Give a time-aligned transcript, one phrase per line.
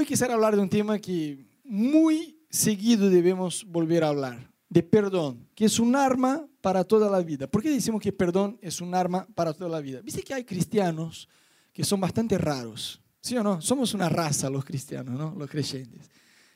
[0.00, 5.46] Hoy quisiera hablar de un tema que muy seguido debemos volver a hablar, de perdón,
[5.54, 7.46] que es un arma para toda la vida.
[7.46, 10.00] ¿Por qué decimos que perdón es un arma para toda la vida?
[10.00, 11.28] Viste que hay cristianos
[11.70, 13.60] que son bastante raros, ¿sí o no?
[13.60, 15.34] Somos una raza los cristianos, ¿no?
[15.36, 16.10] Los creyentes.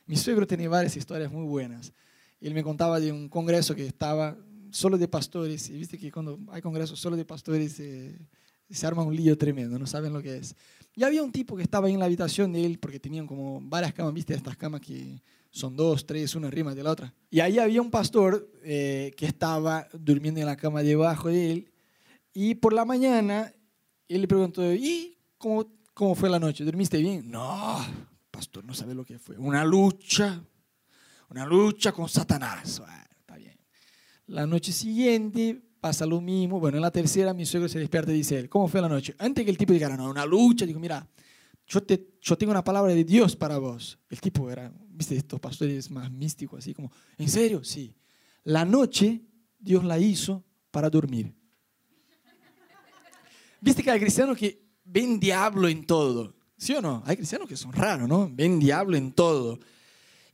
[0.07, 1.93] Mi suegro tenía varias historias muy buenas.
[2.41, 4.35] Él me contaba de un congreso que estaba
[4.71, 8.17] solo de pastores, y viste que cuando hay congresos solo de pastores eh,
[8.71, 10.55] se arma un lío tremendo, no saben lo que es.
[10.95, 13.93] Y había un tipo que estaba en la habitación de él, porque tenían como varias
[13.93, 17.13] camas, viste, estas camas que son dos, tres, una arriba de la otra.
[17.29, 21.71] Y ahí había un pastor eh, que estaba durmiendo en la cama debajo de él,
[22.33, 23.51] y por la mañana
[24.07, 26.63] él le preguntó, ¿y cómo, cómo fue la noche?
[26.63, 27.29] ¿Dormiste bien?
[27.29, 27.77] No,
[28.31, 29.37] pastor, no sabe lo que fue.
[29.37, 30.41] Una lucha,
[31.29, 32.79] una lucha con Satanás.
[32.79, 33.57] Bueno, está bien.
[34.27, 36.59] La noche siguiente pasa lo mismo.
[36.59, 39.13] Bueno, en la tercera mi suegro se despierta y dice, ¿cómo fue la noche?
[39.19, 41.07] Antes que el tipo dijera, no, una lucha, digo, mira,
[41.67, 43.99] yo, te, yo tengo una palabra de Dios para vos.
[44.09, 47.63] El tipo era, viste, estos pastores más místicos, así como, ¿en serio?
[47.63, 47.95] Sí.
[48.45, 49.21] La noche
[49.59, 51.31] Dios la hizo para dormir.
[53.61, 56.33] Viste que hay cristianos que ven diablo en todo.
[56.57, 57.03] ¿Sí o no?
[57.05, 58.27] Hay cristianos que son raros, ¿no?
[58.33, 59.59] Ven diablo en todo.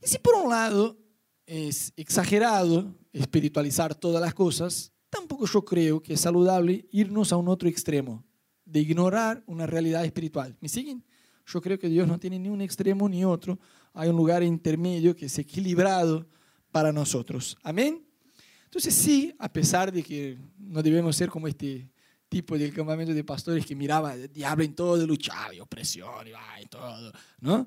[0.02, 0.96] Y si por un lado
[1.44, 7.48] es exagerado espiritualizar todas las cosas, tampoco yo creo que es saludable irnos a un
[7.48, 8.24] otro extremo,
[8.64, 10.56] de ignorar una realidad espiritual.
[10.58, 11.04] ¿Me siguen?
[11.46, 13.58] Yo creo que Dios no tiene ni un extremo ni otro.
[13.92, 16.26] Hay un lugar intermedio que es equilibrado
[16.70, 17.58] para nosotros.
[17.62, 18.02] Amén.
[18.64, 21.90] Entonces sí, a pesar de que no debemos ser como este
[22.30, 27.12] tipo del campamento de pastores que miraba diablo en todo, luchaba y opresión y, todo,
[27.40, 27.66] ¿no?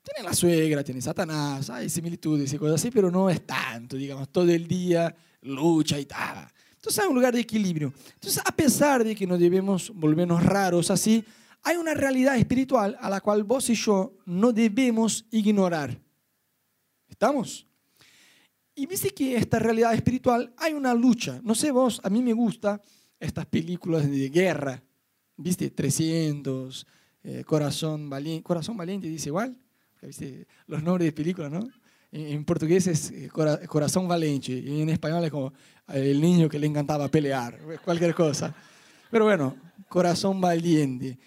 [0.00, 4.28] Tiene la suegra, tiene Satanás, hay similitudes y cosas así, pero no es tanto, digamos,
[4.28, 6.48] todo el día lucha y tal.
[6.88, 7.92] Entonces hay un lugar de equilibrio.
[8.14, 11.22] Entonces, a pesar de que no debemos volvernos raros así,
[11.62, 16.00] hay una realidad espiritual a la cual vos y yo no debemos ignorar.
[17.06, 17.66] ¿Estamos?
[18.74, 21.42] Y viste que esta realidad espiritual hay una lucha.
[21.44, 22.80] No sé vos, a mí me gusta
[23.20, 24.82] estas películas de guerra.
[25.36, 25.68] ¿Viste?
[25.68, 26.86] 300,
[27.22, 28.42] eh, Corazón Valiente.
[28.42, 29.54] Corazón Valiente dice igual.
[30.00, 30.46] ¿Viste?
[30.66, 31.68] Los nombres de películas, ¿no?
[32.10, 35.52] En portugués es eh, corazón valiente y en español es como
[35.88, 38.54] eh, el niño que le encantaba pelear, cualquier cosa.
[39.10, 39.56] Pero bueno,
[39.88, 41.18] corazón valiente.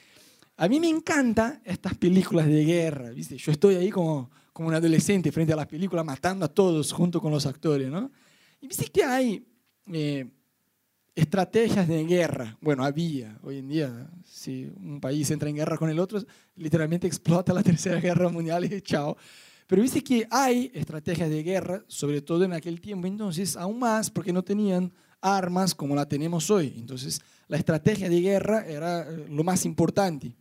[0.58, 3.38] A mí me encantan estas películas de guerra, ¿viste?
[3.38, 7.22] Yo estoy ahí como, como un adolescente frente a las películas matando a todos junto
[7.22, 8.12] con los actores, ¿no?
[8.59, 9.46] Y viste que hay
[9.92, 10.30] eh,
[11.16, 12.58] estrategias de guerra.
[12.62, 13.40] Bueno, había.
[13.42, 16.22] Hoy en día, si un país entra en guerra con el otro,
[16.56, 19.18] literalmente explota la tercera guerra mundial y chao.
[19.72, 24.12] Pero viste que hay estrategias de guerra, sobre todo en aquel tiempo, entonces aún más
[24.12, 26.74] porque no tenían armas como la tenemos hoy.
[26.76, 30.36] Entonces la estrategia de guerra era eh, lo más importante.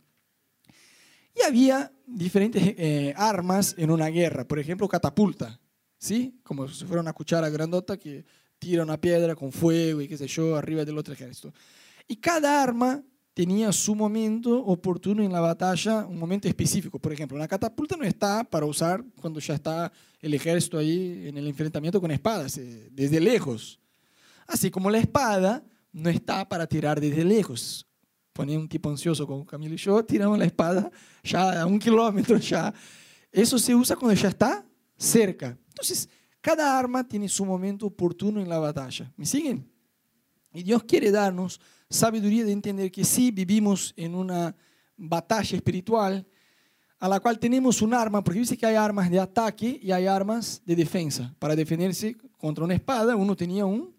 [1.33, 5.57] Y había diferentes eh, armas en una guerra, por ejemplo, catapulta,
[5.97, 6.37] ¿sí?
[6.43, 8.25] Como si fuera una cuchara grandota que
[8.59, 11.53] tira una piedra con fuego y qué sé yo, arriba del otro ejército.
[12.05, 13.01] Y cada arma
[13.33, 16.99] tenía su momento oportuno en la batalla, un momento específico.
[16.99, 21.37] Por ejemplo, una catapulta no está para usar cuando ya está el ejército ahí en
[21.37, 23.79] el enfrentamiento con espadas, eh, desde lejos.
[24.47, 27.87] Así como la espada no está para tirar desde lejos.
[28.33, 30.91] Ponía un tipo ansioso como Camilo y yo, tiramos la espada
[31.23, 32.73] ya a un kilómetro ya.
[33.31, 34.65] Eso se usa cuando ya está
[34.97, 35.57] cerca.
[35.69, 36.09] Entonces,
[36.41, 39.11] cada arma tiene su momento oportuno en la batalla.
[39.15, 39.69] ¿Me siguen?
[40.53, 44.55] Y Dios quiere darnos sabiduría de entender que sí vivimos en una
[44.97, 46.25] batalla espiritual
[46.99, 50.05] a la cual tenemos un arma, porque dice que hay armas de ataque y hay
[50.05, 51.33] armas de defensa.
[51.39, 53.93] Para defenderse contra una espada uno tenía un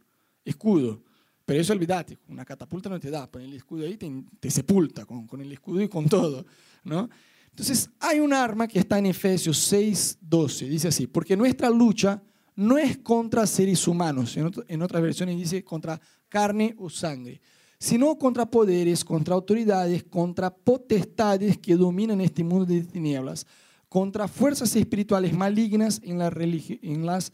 [0.44, 1.03] escudo.
[1.44, 5.26] Pero eso olvídate, una catapulta no te da, poner el escudo ahí te, sepulta con,
[5.26, 6.47] con, el escudo y con todo.
[6.84, 7.10] ¿no?
[7.50, 12.22] Entonces hay un arma que está en Efesios 6, 12, dice así, porque nuestra lucha
[12.54, 17.41] no es contra seres humanos, en, otras versiones dice contra carne o sangre,
[17.82, 23.44] sino contra poderes, contra autoridades, contra potestades que dominan este mundo de tinieblas,
[23.88, 27.33] contra fuerzas espirituales malignas en, las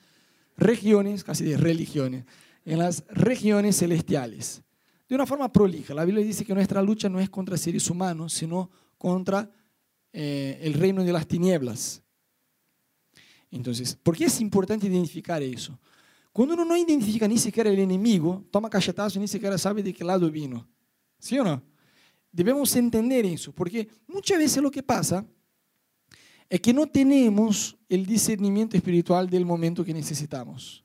[0.57, 2.25] regiones, casi de religiones,
[2.65, 4.63] en las regiones celestiales.
[5.07, 8.33] De una forma prolija, la Biblia dice que nuestra lucha no es contra seres humanos,
[8.33, 9.51] sino contra
[10.15, 12.01] eh, el reino de las tinieblas.
[13.51, 15.79] Entonces, ¿por qué es importante identificar eso?
[16.39, 19.93] Cuando uno no identifica ni siquiera el enemigo, toma cachetazo y ni siquiera sabe de
[19.93, 20.69] qué lado vino.
[21.19, 21.61] ¿Sí o no?
[22.31, 25.27] Debemos entender eso, porque muchas veces lo que pasa
[26.49, 30.85] es que no tenemos el discernimiento espiritual del momento que necesitamos.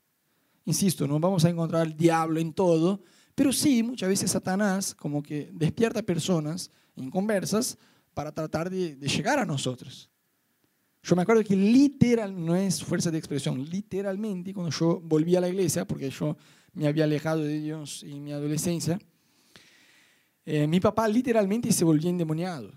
[0.64, 3.00] Insisto, no vamos a encontrar el diablo en todo,
[3.36, 7.78] pero sí, muchas veces Satanás como que despierta personas en conversas
[8.12, 10.10] para tratar de, de llegar a nosotros.
[11.04, 15.40] Yo me acuerdo que literal, no es fuerza de expresión, literalmente cuando yo volví a
[15.40, 16.34] la iglesia, porque yo
[16.72, 18.98] me había alejado de Dios en mi adolescencia,
[20.46, 22.72] eh, mi papá literalmente se volvió endemoniado.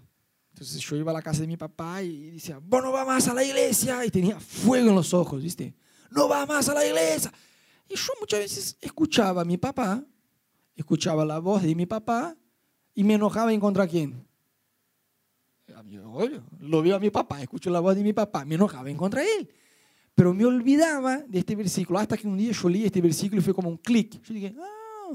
[0.49, 3.29] Entonces yo iba a la casa de mi papá y decía, vos no vas más
[3.29, 5.73] a la iglesia, y tenía fuego en los ojos, ¿viste?
[6.11, 7.31] No vas más a la iglesia.
[7.87, 10.03] Y yo muchas veces escuchaba a mi papá,
[10.75, 12.35] escuchaba la voz de mi papá
[12.93, 14.26] y me enojaba en contra quién.
[16.59, 19.21] Lo veo a mi papá, escucho la voz de mi papá, me enojaba en contra
[19.23, 19.49] él.
[20.15, 23.43] Pero me olvidaba de este versículo, hasta que un día yo leí este versículo y
[23.43, 24.21] fue como un clic.
[24.23, 25.11] Yo dije, ah,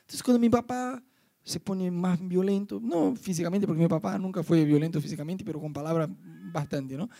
[0.00, 1.02] entonces cuando mi papá
[1.42, 5.72] se pone más violento, no físicamente, porque mi papá nunca fue violento físicamente, pero con
[5.72, 6.08] palabras
[6.52, 7.10] bastante, ¿no?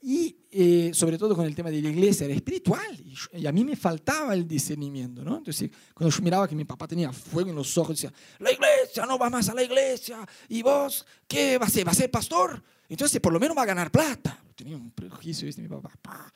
[0.00, 3.02] Y eh, sobre todo con el tema de la iglesia, era espiritual.
[3.32, 5.38] Y, a mí me faltaba el discernimiento, ¿no?
[5.38, 9.04] Entonces, cuando yo miraba que mi papá tenía fuego en los ojos, decía, la iglesia,
[9.06, 10.26] no va más a la iglesia.
[10.48, 11.86] ¿Y vos qué va a ser?
[11.86, 12.62] ¿Va a ser pastor?
[12.88, 14.42] Entonces, por lo menos va a ganar plata.
[14.54, 15.60] Tenía un prejuicio, ¿viste?
[15.60, 16.32] Mi papá.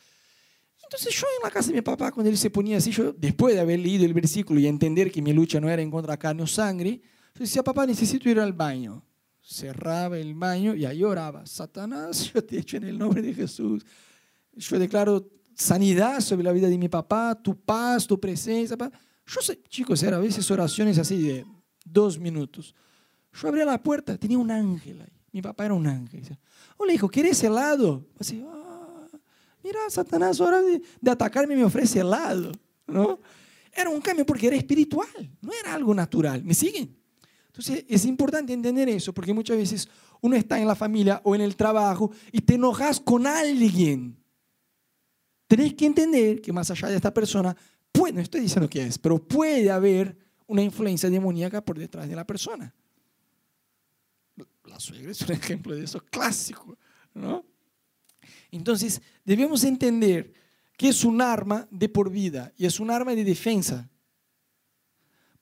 [0.82, 3.54] Entonces, yo en la casa de mi papá, cuando él se ponía así, yo, después
[3.54, 6.42] de haber leído el versículo y entender que mi lucha no era en contra carne
[6.42, 7.00] o sangre,
[7.34, 9.02] yo decía, papá, necesito ir al baño
[9.42, 13.84] cerraba el baño y ahí oraba, Satanás, yo te echo en el nombre de Jesús.
[14.54, 18.76] Yo declaro sanidad sobre la vida de mi papá, tu paz, tu presencia.
[19.26, 21.46] Yo sé, chicos, era a veces oraciones así de
[21.84, 22.74] dos minutos.
[23.32, 25.12] Yo abría la puerta, tenía un ángel ahí.
[25.32, 26.22] Mi papá era un ángel.
[26.76, 28.06] Hola, hijo, ¿quieres helado?
[28.18, 29.08] Así, ah,
[29.64, 32.52] mira, Satanás, ahora de, de atacarme me ofrece helado.
[32.86, 33.18] ¿no?
[33.72, 35.08] Era un cambio porque era espiritual,
[35.40, 36.44] no era algo natural.
[36.44, 37.01] ¿Me siguen?
[37.52, 39.88] Entonces es importante entender eso, porque muchas veces
[40.22, 44.16] uno está en la familia o en el trabajo y te enojas con alguien.
[45.46, 47.54] Tenés que entender que más allá de esta persona,
[47.92, 50.16] pues, no estoy diciendo que es, pero puede haber
[50.46, 52.74] una influencia demoníaca por detrás de la persona.
[54.64, 56.78] La suegra es un ejemplo de eso clásico,
[57.12, 57.44] ¿no?
[58.50, 60.32] Entonces, debemos entender
[60.78, 63.90] que es un arma de por vida y es un arma de defensa.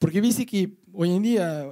[0.00, 1.70] Porque viste que hoy en día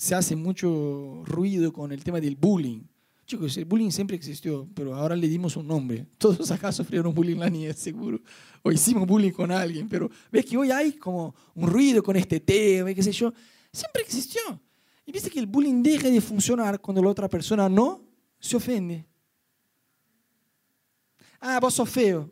[0.00, 2.84] se hace mucho ruido con el tema del bullying.
[3.26, 6.06] Chicos, el bullying siempre existió, pero ahora le dimos un nombre.
[6.16, 8.18] Todos acá sufrieron bullying la niñez, seguro.
[8.62, 12.40] O hicimos bullying con alguien, pero ves que hoy hay como un ruido con este
[12.40, 13.30] tema, qué sé yo.
[13.70, 14.40] Siempre existió.
[15.04, 18.02] Y viste que el bullying deja de funcionar cuando la otra persona no
[18.38, 19.06] se ofende.
[21.40, 22.30] Ah, vos sos feo.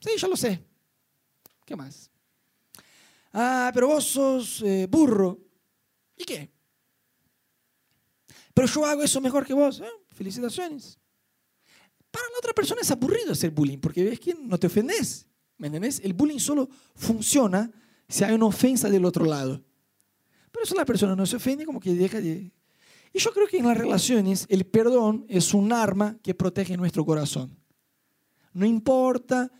[0.00, 0.60] Sí, ya lo sé.
[1.64, 2.10] ¿Qué más?
[3.32, 5.47] Ah, pero vos sos eh, burro.
[6.18, 6.50] ¿Y qué?
[8.52, 9.80] Pero yo hago eso mejor que vos.
[9.80, 9.88] ¿eh?
[10.10, 10.98] Felicitaciones.
[12.10, 15.26] Para la otra persona es aburrido hacer bullying, porque ves que no te ofendes.
[15.58, 16.00] ¿Me entendés?
[16.02, 17.70] El bullying solo funciona
[18.08, 19.62] si hay una ofensa del otro lado.
[20.50, 22.52] Pero eso la persona no se ofende, como que deja de...
[23.12, 27.04] Y yo creo que en las relaciones el perdón es un arma que protege nuestro
[27.04, 27.56] corazón.
[28.52, 29.50] No importa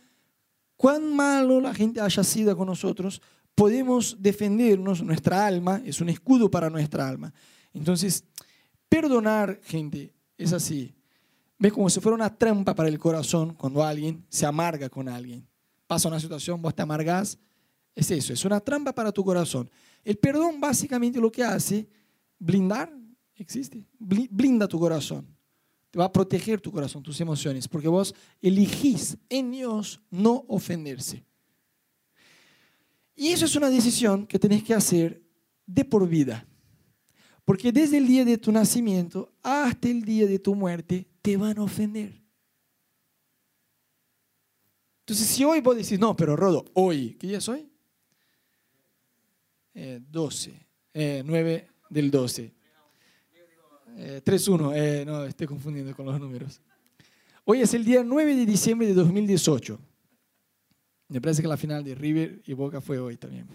[0.75, 3.21] cuán malo la gente haya sido con nosotros,
[3.59, 7.33] podemos defendernos, nuestra alma es un escudo para nuestra alma.
[7.73, 8.23] Entonces,
[8.87, 10.95] perdonar, gente, es así.
[11.57, 15.45] Ves como si fuera una trampa para el corazón cuando alguien se amarga con alguien.
[15.87, 17.37] Pasa una situación, vos te amargás,
[17.93, 19.69] es eso, es una trampa para tu corazón.
[20.05, 21.85] El perdón básicamente lo que hace,
[22.39, 22.89] blindar,
[23.35, 25.27] existe, blinda tu corazón.
[25.91, 31.25] Te va a proteger tu corazón, tus emociones, porque vos elegís en Dios no ofenderse.
[33.19, 35.21] Y eso es una decisión que tenés que hacer
[35.65, 36.47] de por vida.
[37.43, 41.57] Porque desde el día de tu nacimiento hasta el día de tu muerte te van
[41.57, 42.13] a ofender.
[45.01, 47.69] Entonces, si hoy vos decís, no, pero Rodo, hoy, ¿qué día es hoy?
[49.73, 50.53] 12,
[50.93, 52.53] eh, 9 eh, del 12.
[54.23, 56.61] 3-1, eh, no, estoy confundiendo con los números.
[57.43, 59.77] Hoy es el día 9 de diciembre de 2018.
[61.09, 63.47] Me parece que la final de River y Boca fue hoy también.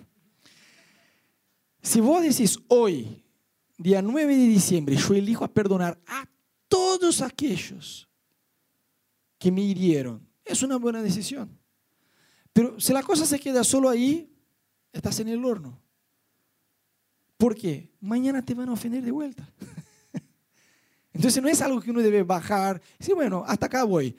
[1.80, 3.22] Si vos decís hoy,
[3.78, 6.28] día 9 de diciembre, yo elijo a perdonar a
[6.68, 8.08] todos aquellos
[9.38, 11.56] que me hirieron, es una buena decisión.
[12.52, 14.32] Pero si la cosa se queda solo ahí,
[14.92, 15.80] estás en el horno.
[17.36, 17.92] ¿Por qué?
[18.00, 19.48] Mañana te van a ofender de vuelta.
[21.12, 22.80] Entonces no es algo que uno debe bajar.
[22.98, 24.16] Sí, bueno, hasta acá voy.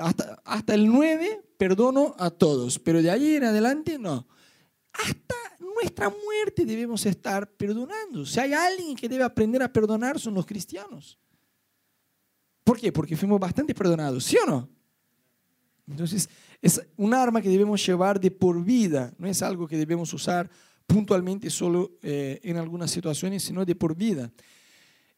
[0.00, 4.26] Hasta, el 9 perdono a todos, pero de ahí en adelante no.
[4.92, 8.24] Hasta nuestra muerte debemos estar perdonando.
[8.24, 11.18] Si hay alguien que debe aprender a perdonar son los cristianos.
[12.64, 12.92] ¿Por qué?
[12.92, 14.68] Porque fuimos bastante perdonados, ¿sí o no?
[15.88, 16.28] Entonces,
[16.60, 20.50] es un arma que debemos llevar de por vida, no es algo que debemos usar
[20.86, 24.32] puntualmente solo eh, en algunas situaciones, sino de por vida.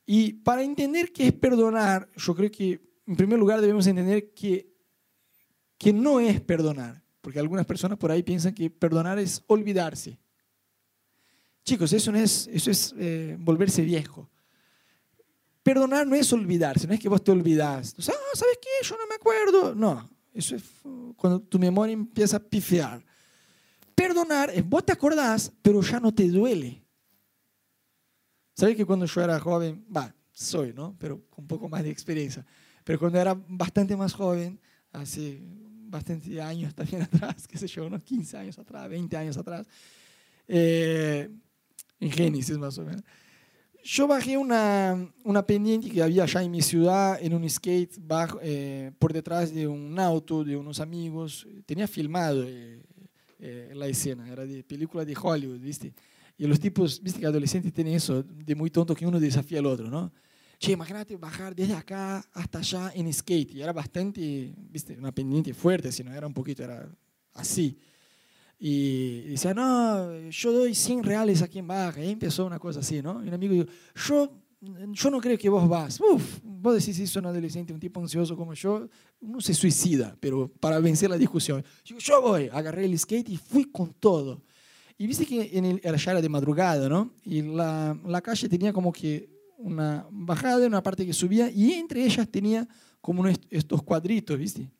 [0.04, 4.70] Y para entender qué es perdonar, yo creo que en primer lugar debemos entender que,
[5.78, 10.18] que no es perdonar, porque algunas personas por ahí piensan que perdonar es olvidarse.
[11.64, 14.28] Chicos, eso, no es, eso es eh, volverse viejo.
[15.62, 17.94] Perdonar no es olvidarse, no es que vos te olvidás.
[17.98, 18.86] ah, ¿sabes qué?
[18.86, 19.74] Yo no me acuerdo.
[19.74, 20.62] No, eso es
[21.16, 23.02] cuando tu memoria empieza a pifiar.
[23.94, 26.84] Perdonar es vos te acordás, pero ya no te duele.
[28.54, 30.94] ¿Sabes que cuando yo era joven, va, soy, ¿no?
[30.98, 32.44] Pero con un poco más de experiencia.
[32.88, 34.58] Pero cuando era bastante más joven,
[34.92, 35.42] hace
[35.90, 39.66] bastante años también atrás, qué sé yo, unos 15 años atrás, 20 años atrás,
[40.46, 41.28] eh,
[42.00, 43.02] en Génesis más o menos,
[43.84, 48.38] yo bajé una, una pendiente que había allá en mi ciudad, en un skate, bajo,
[48.40, 51.46] eh, por detrás de un auto de unos amigos.
[51.66, 55.92] Tenía filmado eh, la escena, era de película de Hollywood, ¿viste?
[56.38, 59.66] Y los tipos, viste que adolescentes tienen eso, de muy tonto que uno desafía al
[59.66, 60.10] otro, ¿no?
[60.58, 63.52] Che, imagínate bajar desde acá hasta allá en skate.
[63.54, 66.88] Y era bastante, viste, una pendiente fuerte, sino era un poquito, era
[67.34, 67.78] así.
[68.58, 72.04] Y decía, no, yo doy 100 reales a quien baja.
[72.04, 73.24] Y empezó una cosa así, ¿no?
[73.24, 73.66] Y un amigo dijo,
[74.08, 76.00] yo, yo no creo que vos vas.
[76.00, 78.88] Uf, vos decís eso a un adolescente, un tipo ansioso como yo,
[79.20, 81.64] uno se suicida, pero para vencer la discusión.
[81.84, 84.42] Yo, yo voy, agarré el skate y fui con todo.
[84.96, 87.12] Y viste que en el, ya era de madrugada, ¿no?
[87.22, 92.04] Y la, la calle tenía como que una bajada, una parte que subía, y entre
[92.04, 92.66] ellas tenía
[93.00, 94.70] como estos cuadritos, ¿viste?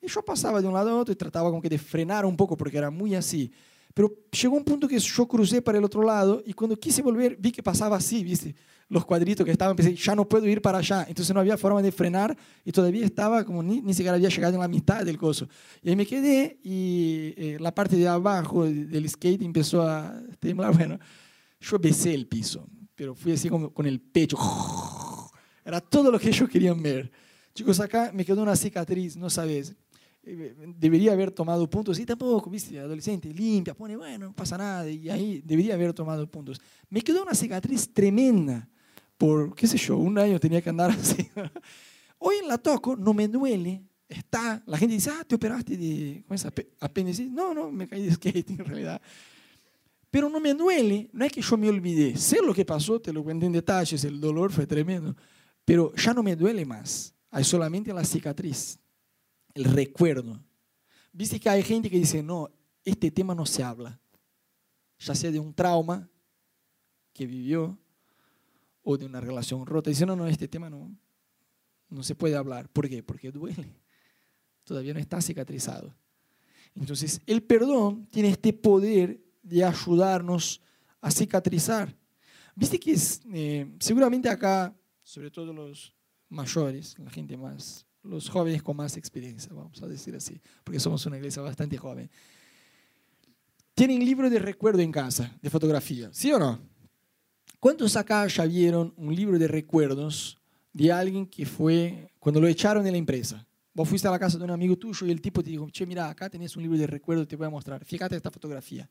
[0.00, 2.36] Y yo pasaba de un lado a otro y trataba como que de frenar un
[2.36, 3.52] poco porque era muy así.
[3.94, 7.36] Pero llegó un punto que yo crucé para el otro lado y cuando quise volver
[7.38, 8.54] vi que pasaba así, ¿viste?
[8.88, 11.06] Los cuadritos que estaban, pensé, ya no puedo ir para allá.
[11.08, 14.54] Entonces no había forma de frenar y todavía estaba como ni, ni siquiera había llegado
[14.54, 15.48] en la mitad del coso.
[15.82, 20.72] Y ahí me quedé y eh, la parte de abajo del skate empezó a temblar.
[20.76, 20.98] Bueno,
[21.60, 24.36] yo besé el piso, pero fui así como con el pecho.
[25.64, 27.10] Era todo lo que ellos querían ver.
[27.54, 29.74] Chicos, acá me quedó una cicatriz, no sabes.
[30.24, 31.98] Eh, debería haber tomado puntos.
[31.98, 34.88] Y tampoco, viste, adolescente, limpia, pone, bueno, no pasa nada.
[34.88, 36.60] Y ahí debería haber tomado puntos.
[36.88, 38.68] Me quedó una cicatriz tremenda
[39.18, 41.28] por, qué sé yo, un año tenía que andar así.
[42.18, 43.82] Hoy la toco, no me duele.
[44.08, 47.32] Está, la gente dice, ah, te operaste de con esa apendicitis.
[47.32, 49.00] No, no, me caí de skate en realidad.
[50.12, 52.18] Pero no me duele, no es que yo me olvidé.
[52.18, 55.16] Sé lo que pasó, te lo cuento en detalles, el dolor fue tremendo.
[55.64, 57.14] Pero ya no me duele más.
[57.30, 58.78] Hay solamente la cicatriz
[59.54, 60.38] el recuerdo.
[61.14, 62.50] Viste que hay gente que dice, no,
[62.84, 63.98] este tema no se habla,
[64.98, 66.06] ya sea de un trauma
[67.14, 67.78] que vivió
[68.82, 69.88] o de una relación rota.
[69.88, 70.94] Dice, no, no, este tema no,
[71.88, 72.68] no se puede hablar.
[72.68, 73.02] ¿Por qué?
[73.02, 73.74] Porque duele.
[74.62, 75.94] Todavía no está cicatrizado.
[76.74, 80.60] Entonces, el perdón tiene este poder de ayudarnos
[81.00, 81.94] a cicatrizar.
[82.54, 85.94] Viste que es, eh, seguramente acá, sobre todo los
[86.28, 91.04] mayores, la gente más los jóvenes con más experiencia, vamos a decir así, porque somos
[91.06, 92.10] una iglesia bastante joven.
[93.74, 96.60] Tienen libro de recuerdo en casa, de fotografía, ¿sí o no?
[97.58, 100.36] ¿Cuántos acá ya vieron un libro de recuerdos
[100.72, 103.46] de alguien que fue, cuando lo echaron de la empresa?
[103.72, 105.86] Vos fuiste a la casa de un amigo tuyo y el tipo te dijo, che,
[105.86, 107.84] mira, acá tenés un libro de recuerdos, te voy a mostrar.
[107.84, 108.90] Fíjate esta fotografía.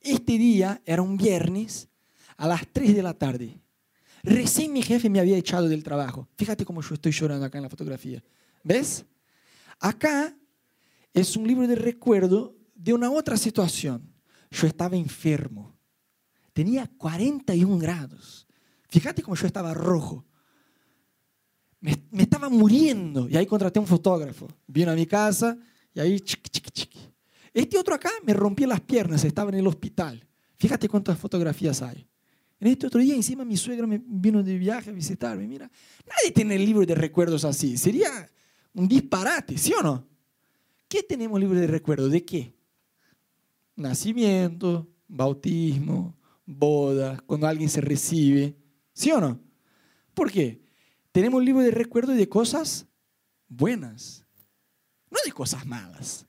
[0.00, 1.88] Este día era un viernes
[2.36, 3.60] a las 3 de la tarde.
[4.22, 6.28] Recién mi jefe me había echado del trabajo.
[6.36, 8.22] Fíjate cómo yo estoy llorando acá en la fotografía.
[8.62, 9.04] ¿Ves?
[9.78, 10.34] Acá
[11.12, 14.12] es un libro de recuerdo de una otra situación.
[14.50, 15.76] Yo estaba enfermo.
[16.52, 18.46] Tenía 41 grados.
[18.88, 20.24] Fíjate cómo yo estaba rojo.
[21.80, 23.28] Me, estaba muriendo.
[23.28, 24.48] Y ahí contraté un fotógrafo.
[24.66, 25.58] Vino a mi casa
[25.92, 27.13] y ahí chiqui, chiqui, chiqui.
[27.54, 30.26] Este otro acá me rompía las piernas, estaba en el hospital.
[30.56, 32.06] Fíjate cuántas fotografías hay.
[32.58, 35.46] En este otro día, encima, mi suegra me vino de viaje a visitarme.
[35.46, 35.70] Mira,
[36.04, 37.76] nadie tiene libro de recuerdos así.
[37.76, 38.28] Sería
[38.74, 40.06] un disparate, ¿sí o no?
[40.88, 42.08] ¿Qué tenemos libre de recuerdo?
[42.08, 42.56] ¿De qué?
[43.76, 48.56] Nacimiento, bautismo, boda, cuando alguien se recibe,
[48.92, 49.40] ¿sí o no?
[50.12, 50.60] ¿Por qué?
[51.12, 52.86] Tenemos libro de recuerdo de cosas
[53.48, 54.24] buenas,
[55.10, 56.26] no de cosas malas.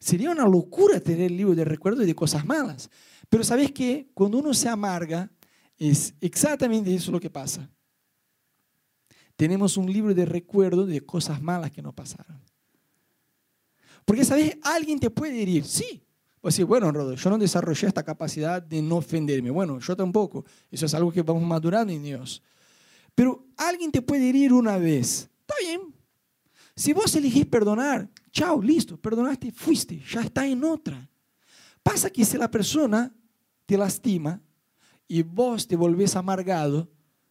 [0.00, 2.90] Sería una locura tener el libro de recuerdo de cosas malas.
[3.28, 4.08] Pero ¿sabes qué?
[4.14, 5.30] Cuando uno se amarga,
[5.78, 7.70] es exactamente eso lo que pasa
[9.40, 12.38] tenemos un libro de recuerdo de cosas malas que nos pasaron.
[14.04, 14.58] Porque, ¿sabes?
[14.62, 16.04] Alguien te puede herir, sí.
[16.42, 19.48] O decir, bueno, Rodo, yo no desarrollé esta capacidad de no ofenderme.
[19.48, 20.44] Bueno, yo tampoco.
[20.70, 22.42] Eso es algo que vamos madurando en Dios.
[23.14, 25.30] Pero alguien te puede herir una vez.
[25.40, 25.94] Está bien.
[26.76, 31.08] Si vos elegís perdonar, chao, listo, perdonaste, fuiste, ya está en otra.
[31.82, 33.14] Pasa que si la persona
[33.66, 34.40] te lastima
[35.06, 36.90] y vos te volvés amargado,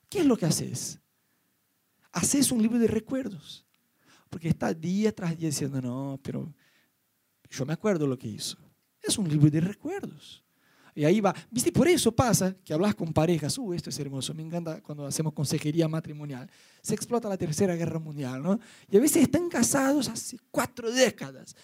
[0.09, 0.99] ¿qué es lo que haces?
[2.11, 3.65] haces un libro de recuerdos.
[4.29, 6.53] Porque está día tras día diciendo, no, pero
[7.49, 8.57] yo me acuerdo lo que hizo.
[9.01, 10.43] Es un libro de recuerdos.
[10.99, 11.33] Y ahí va.
[11.49, 11.71] ¿Viste?
[11.71, 13.57] Por eso pasa que hablas con parejas.
[13.57, 14.33] Uh, esto es hermoso.
[14.33, 16.51] Me encanta cuando hacemos consejería matrimonial.
[16.81, 18.59] Se explota la Tercera Guerra Mundial, ¿no?
[18.91, 21.55] Y a veces están casados hace cuatro décadas.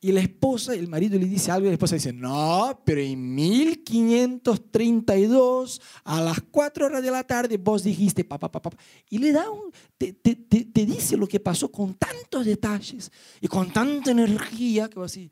[0.00, 3.34] Y la esposa, el marido le dice algo y la esposa dice, no, pero en
[3.34, 8.80] 1532, a las 4 horas de la tarde, vos dijiste, papá, papá, papá.
[9.10, 13.10] Y le da un, te, te, te, dice lo que pasó con tantos detalles
[13.40, 15.28] y con tanta energía que va así,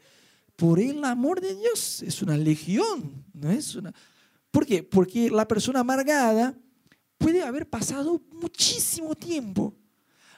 [0.62, 3.92] por el amor de Dios, es una legión, no es una...
[4.52, 4.84] ¿Por qué?
[4.84, 6.56] Porque la persona amargada
[7.18, 9.74] puede haber pasado muchísimo tiempo.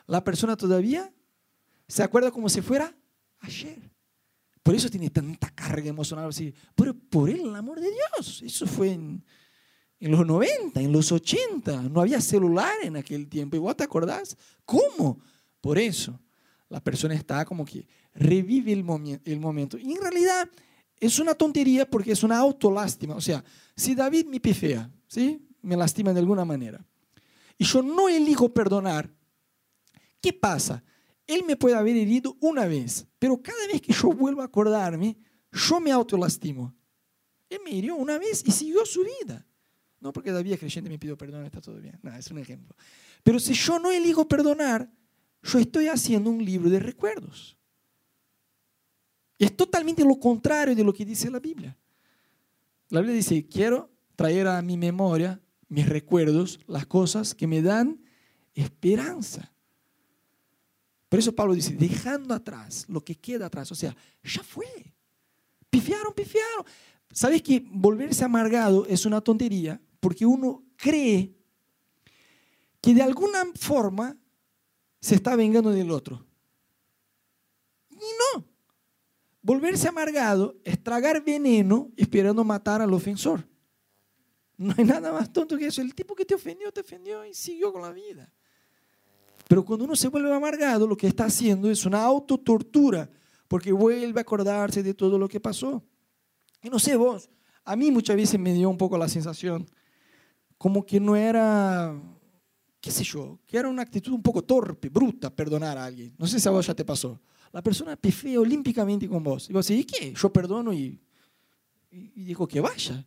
[0.06, 1.12] La persona todavía
[1.86, 2.96] se acuerda como si fuera
[3.40, 3.78] ayer.
[4.62, 6.54] Por eso tiene tanta carga emocional así.
[6.74, 8.40] Pero por el amor de Dios.
[8.40, 9.22] Eso fue en,
[10.00, 11.82] en, los 90, en los 80.
[11.82, 13.56] No había celular en aquel tiempo.
[13.56, 14.38] ¿Y vos te acordás?
[14.64, 15.20] ¿Cómo?
[15.60, 16.18] Por eso.
[16.74, 18.84] La persona está como que revive el,
[19.24, 19.78] el momento.
[19.78, 20.50] Y en realidad
[20.98, 23.14] es una tontería porque es una autolástima.
[23.14, 23.44] O sea,
[23.76, 25.40] si David me pifea, ¿sí?
[25.62, 26.84] me lastima de alguna manera,
[27.56, 29.08] y yo no elijo perdonar,
[30.20, 30.82] ¿qué pasa?
[31.28, 35.16] Él me puede haber herido una vez, pero cada vez que yo vuelvo a acordarme,
[35.52, 36.74] yo me autolastimo.
[37.48, 39.46] Él me hirió una vez y siguió su vida.
[40.00, 42.00] No porque David es creyente me pidió perdón, está todo bien.
[42.02, 42.74] No, es un ejemplo.
[43.22, 44.90] Pero si yo no elijo perdonar,
[45.44, 47.56] yo estoy haciendo un libro de recuerdos.
[49.36, 51.76] Y es totalmente lo contrario de lo que dice la Biblia.
[52.88, 58.00] La Biblia dice, quiero traer a mi memoria, mis recuerdos, las cosas que me dan
[58.54, 59.52] esperanza.
[61.08, 64.66] Por eso Pablo dice, dejando atrás lo que queda atrás, o sea, ya fue.
[65.68, 66.64] Pifiaron, pifiaron.
[67.12, 69.80] ¿Sabes que volverse amargado es una tontería?
[70.00, 71.34] Porque uno cree
[72.80, 74.16] que de alguna forma
[75.04, 76.24] se está vengando del otro.
[77.90, 78.42] Y no.
[79.42, 83.46] Volverse amargado es tragar veneno esperando matar al ofensor.
[84.56, 85.82] No hay nada más tonto que eso.
[85.82, 88.32] El tipo que te ofendió, te ofendió y siguió con la vida.
[89.46, 93.10] Pero cuando uno se vuelve amargado, lo que está haciendo es una autotortura,
[93.46, 95.84] porque vuelve a acordarse de todo lo que pasó.
[96.62, 97.28] Y no sé vos,
[97.62, 99.66] a mí muchas veces me dio un poco la sensación
[100.56, 101.94] como que no era,
[102.84, 106.14] qué sé yo, que era una actitud un poco torpe, bruta, perdonar a alguien.
[106.18, 107.18] No sé si a vos ya te pasó.
[107.50, 109.48] La persona pifea olímpicamente con vos.
[109.48, 110.12] Y vos decís, ¿y qué?
[110.12, 111.00] Yo perdono y,
[111.90, 113.02] y, y digo que vaya.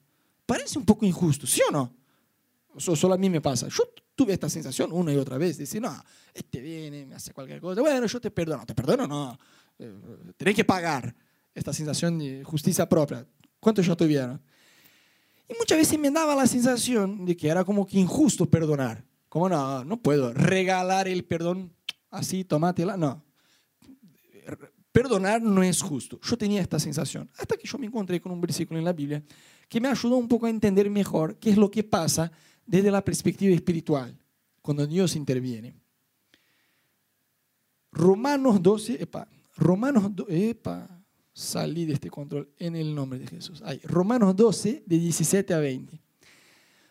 [0.48, 1.96] Parece un poco injusto, ¿sí o no?
[2.80, 3.68] Solo a mí me pasa.
[3.68, 3.84] Yo
[4.16, 5.60] tuve esta sensación una y otra vez.
[5.60, 5.96] Decir, no,
[6.34, 7.80] este viene, me hace cualquier cosa.
[7.80, 8.66] Bueno, yo te perdono.
[8.66, 9.06] ¿Te perdono?
[9.06, 9.38] No.
[9.78, 9.94] Eh,
[10.38, 11.16] tenés que pagar
[11.54, 13.28] esta sensación de justicia propia.
[13.60, 14.42] ¿Cuántos ya tuvieron?
[15.48, 19.06] Y muchas veces me daba la sensación de que era como que injusto perdonar.
[19.30, 21.74] Como no, no puedo regalar el perdón
[22.10, 22.98] así, tomátela.
[22.98, 23.24] No.
[24.92, 26.20] Perdonar no es justo.
[26.24, 27.30] Yo tenía esta sensación.
[27.38, 29.24] Hasta que yo me encontré con un versículo en la Biblia
[29.70, 32.32] que me ayudó un poco a entender mejor qué es lo que pasa
[32.66, 34.18] desde la perspectiva espiritual,
[34.62, 35.74] cuando Dios interviene.
[37.92, 40.90] Romanos 12, epa, Romanos, epa,
[41.34, 43.64] salí de este control en el nombre de Jesús.
[43.84, 46.00] Romanos 12, de 17 a 20.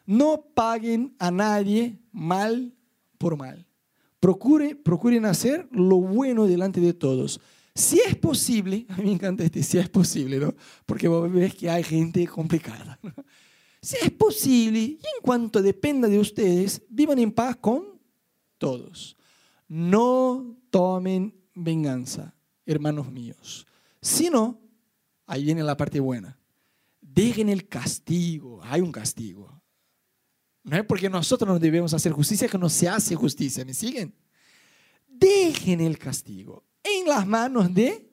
[0.07, 2.73] No paguen a nadie mal
[3.19, 3.67] por mal.
[4.21, 7.41] Procure, procuren hacer lo bueno delante de todos.
[7.75, 10.55] Si es posible, a mí me encanta este, si es posible, ¿no?
[10.87, 12.99] Porque vos ves que hay gente complicada.
[13.83, 18.01] Si es posible, y en cuanto dependa de ustedes, vivan en paz con
[18.59, 19.17] todos.
[19.69, 23.67] No tomen venganza, hermanos míos.
[24.01, 24.61] Sino,
[25.27, 26.39] ahí viene la parte buena,
[27.01, 28.61] dejen el castigo.
[28.65, 29.63] Hay un castigo.
[30.67, 33.65] No es porque nosotros no debemos hacer justicia que no se hace justicia.
[33.65, 34.13] ¿Me siguen?
[35.07, 38.11] Dejen el castigo en las manos de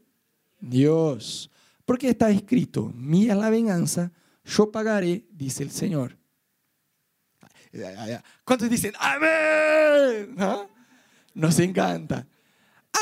[0.60, 1.50] Dios.
[1.84, 4.12] Porque está escrito, mía la venganza,
[4.46, 6.16] yo pagaré, dice el Señor.
[8.46, 10.36] ¿Cuántos dicen amén?
[10.38, 10.68] ¿Ah?
[11.34, 12.28] Nos encanta.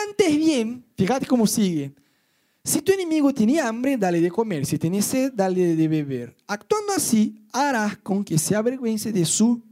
[0.08, 1.94] Antes bien, fíjate cómo sigue.
[2.63, 4.65] Si tu enemigo tiene hambre, dale de comer.
[4.65, 6.36] Si tiene sed, dale de beber.
[6.47, 9.63] Actuando así, harás con que se avergüence de su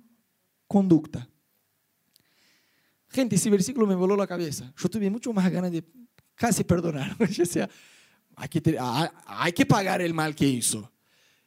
[0.68, 1.30] conducta.
[3.10, 4.74] Gente, ese versículo me voló la cabeza.
[4.76, 5.84] Yo tuve mucho más ganas de
[6.36, 7.16] casi perdonar.
[7.42, 7.70] O sea,
[8.36, 8.78] hay que,
[9.26, 10.92] hay que pagar el mal que hizo.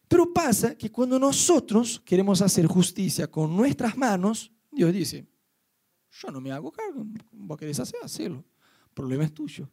[0.06, 5.26] Pero pasa que cuando nosotros queremos hacer justicia con nuestras manos, Dios dice,
[6.10, 8.44] yo no me hago cargo, vos querés hacer, hacerlo.
[8.88, 9.68] El problema es tuyo.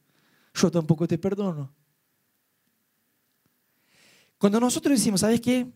[0.53, 1.73] Yo tampoco te perdono.
[4.38, 5.67] Cuando nosotros decimos, ¿sabes qué?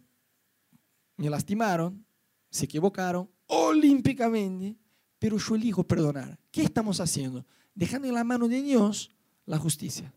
[1.17, 2.05] Me lastimaron,
[2.49, 4.75] se equivocaron olímpicamente,
[5.19, 6.39] pero yo elijo perdonar.
[6.49, 7.45] ¿Qué estamos haciendo?
[7.75, 9.11] Dejando en la mano de Dios
[9.45, 10.13] la justicia,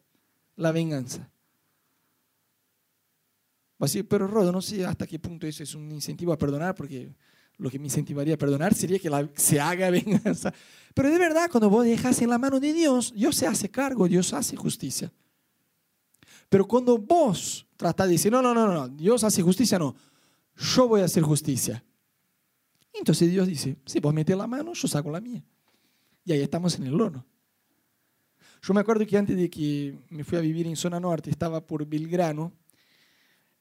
[0.54, 1.30] la venganza.
[3.80, 6.38] Va a decir, pero Rodo, no sé hasta qué punto eso es un incentivo a
[6.38, 7.14] perdonar, porque
[7.58, 10.52] lo que me incentivaría a perdonar sería que se haga venganza.
[10.94, 14.08] Pero de verdad, cuando vos dejas en la mano de Dios, Dios se hace cargo,
[14.08, 15.12] Dios hace justicia.
[16.48, 19.94] Pero cuando vos tratás de decir, no, no, no, no, Dios hace justicia, no,
[20.56, 21.84] yo voy a hacer justicia.
[22.92, 25.44] Entonces Dios dice, si vos metes la mano, yo saco la mía.
[26.24, 27.24] Y ahí estamos en el horno.
[28.62, 31.64] Yo me acuerdo que antes de que me fui a vivir en zona norte, estaba
[31.64, 32.52] por Belgrano,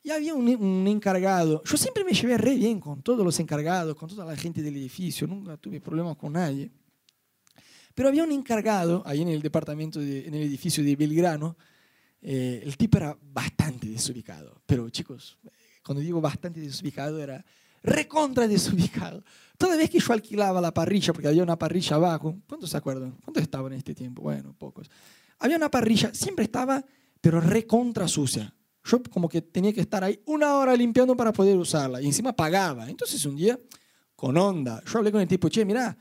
[0.06, 1.64] y había un, encargado.
[1.66, 4.78] Yo siempre me llevé re bien con todos los encargados, con toda la gente del
[4.78, 6.70] edificio, nunca tuve problemas con nadie.
[7.96, 11.58] Pero había un encargado ahí en el departamento, en el edificio de Belgrano.
[12.22, 14.62] Eh, el tipo era bastante desubicado.
[14.68, 15.40] Pero chicos,
[15.84, 17.44] cuando digo bastante desubicado, era
[17.82, 19.24] recontra desubicado.
[19.58, 23.18] Toda vez que yo alquilaba la parrilla, porque había una parrilla abajo, ¿cuántos se acuerdan?
[23.24, 24.22] ¿Cuántos estaban en este tiempo?
[24.22, 24.88] Bueno, pocos.
[25.40, 26.86] Había una parrilla, siempre estaba,
[27.22, 28.55] pero recontra sucia.
[28.86, 32.34] Yo como que tenía que estar ahí una hora limpiando para poder usarla y encima
[32.34, 32.88] pagaba.
[32.90, 33.60] Entonces un día,
[34.16, 35.98] con onda, yo hablé con el tipo, che, mira,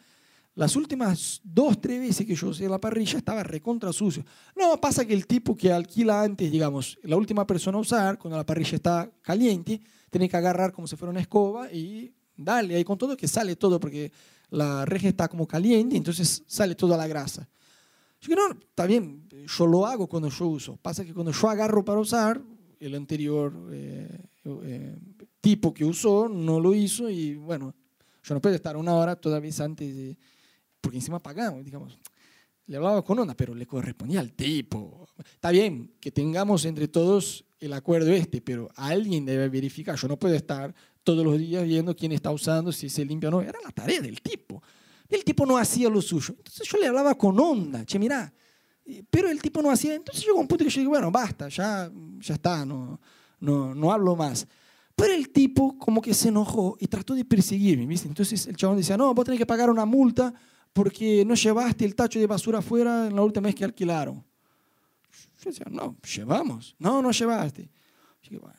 [0.54, 4.24] las últimas dos, tres veces que yo usé la parrilla estaba recontra sucio.
[4.54, 8.36] No, pasa que el tipo que alquila antes, digamos, la última persona a usar, cuando
[8.36, 12.84] la parrilla está caliente, tiene que agarrar como si fuera una escoba y darle ahí
[12.84, 14.12] con todo que sale todo porque
[14.50, 17.48] la reja está como caliente, entonces sale toda la grasa.
[18.20, 20.76] Yo digo, no, está bien, yo lo hago cuando yo uso.
[20.76, 22.40] Pasa que cuando yo agarro para usar,
[22.86, 24.08] el anterior eh,
[24.44, 24.96] eh,
[25.40, 27.74] tipo que usó no lo hizo y bueno,
[28.22, 30.16] yo no puedo estar una hora todavía antes, de,
[30.80, 31.98] porque encima pagamos, digamos.
[32.66, 35.06] Le hablaba con onda, pero le correspondía al tipo.
[35.18, 39.96] Está bien que tengamos entre todos el acuerdo este, pero alguien debe verificar.
[39.96, 43.32] Yo no puedo estar todos los días viendo quién está usando, si se limpia o
[43.32, 43.42] no.
[43.42, 44.62] Era la tarea del tipo.
[45.08, 46.34] El tipo no hacía lo suyo.
[46.38, 47.84] Entonces yo le hablaba con onda.
[47.84, 48.32] Che, mira,
[49.10, 49.94] pero el tipo no hacía.
[49.94, 53.00] Entonces llegó un punto que yo dije, bueno, basta, ya, ya está, no,
[53.40, 54.46] no, no hablo más.
[54.94, 58.06] Pero el tipo como que se enojó y trató de perseguirme, ¿viste?
[58.06, 60.32] Entonces el chabón decía, no, vos tenés que pagar una multa
[60.72, 64.24] porque no llevaste el tacho de basura afuera en la última vez que alquilaron.
[65.42, 66.74] Yo decía, no, llevamos.
[66.78, 67.68] No, no llevaste.
[68.22, 68.58] Dije, bueno,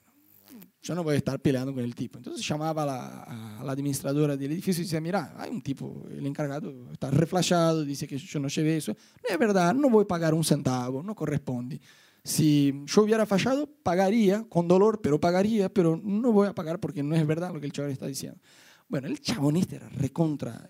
[0.86, 2.20] yo no voy a estar peleando con el tipo.
[2.20, 3.24] Entonces llamaba a la,
[3.60, 7.84] a la administradora del edificio y decía, mira, hay un tipo, el encargado está reflejado,
[7.84, 8.92] dice que yo no llevé eso.
[8.94, 11.82] No es verdad, no voy a pagar un centavo, no corresponde.
[12.24, 17.02] Si yo hubiera fallado, pagaría, con dolor, pero pagaría, pero no voy a pagar porque
[17.02, 18.40] no es verdad lo que el chabón está diciendo.
[18.88, 20.70] Bueno, el chabón este era recontra.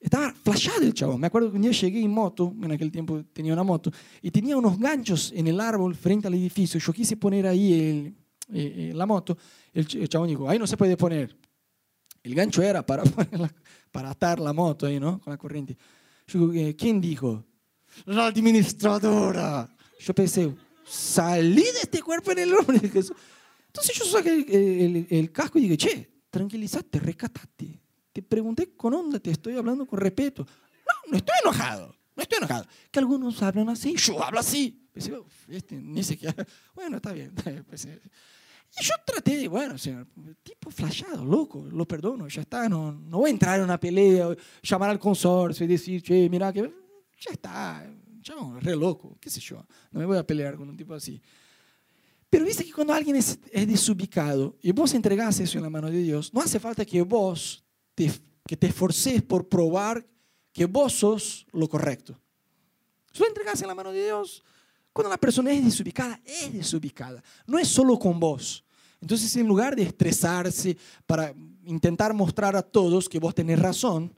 [0.00, 1.20] Estaba flashado el chabón.
[1.20, 4.30] Me acuerdo que un día llegué en moto, en aquel tiempo tenía una moto, y
[4.30, 6.80] tenía unos ganchos en el árbol frente al edificio.
[6.80, 8.14] Yo quise poner ahí el,
[8.52, 9.36] eh, eh, la moto,
[9.72, 11.36] el, chabón dijo, ahí no se puede poner.
[12.22, 13.02] El gancho era para,
[13.92, 15.20] para atar la moto ahí, ¿no?
[15.20, 15.76] Con la corriente.
[16.26, 17.44] Yo digo, ¿quién dijo?
[18.06, 19.68] La administradora.
[20.00, 22.80] Yo pensé, salí de este cuerpo en el hombre.
[23.68, 27.80] Entonces yo saqué el, el, casco y dije, che, tranquilízate, recatate.
[28.12, 30.44] Te pregunté con onda, te estoy hablando con respeto.
[30.44, 32.66] No, no estoy enojado, no estoy enojado.
[32.90, 34.88] Que algunos hablan así, yo hablo así.
[34.92, 35.12] Pensé,
[35.48, 36.34] este, ni siquiera,
[36.74, 37.32] bueno, está bien.
[37.68, 38.00] Pensé,
[38.76, 40.06] y yo traté de, bueno, señor,
[40.42, 44.28] tipo flashado, loco, lo perdono, ya está, no, no voy a entrar en una pelea,
[44.62, 46.72] llamar al consorcio y decir, che, mira, que
[47.18, 47.90] ya está,
[48.22, 51.20] chao, re loco, qué sé yo, no me voy a pelear con un tipo así.
[52.30, 55.90] Pero viste que cuando alguien es, es desubicado y vos entregás eso en la mano
[55.90, 58.12] de Dios, no hace falta que vos te,
[58.46, 60.06] que te esforces por probar
[60.52, 62.20] que vos sos lo correcto.
[63.12, 64.44] Si lo entregás en la mano de Dios,
[64.98, 67.22] cuando la persona es desubicada, es desubicada.
[67.46, 68.64] No es solo con vos.
[69.00, 71.32] Entonces, en lugar de estresarse para
[71.62, 74.12] intentar mostrar a todos que vos tenés razón,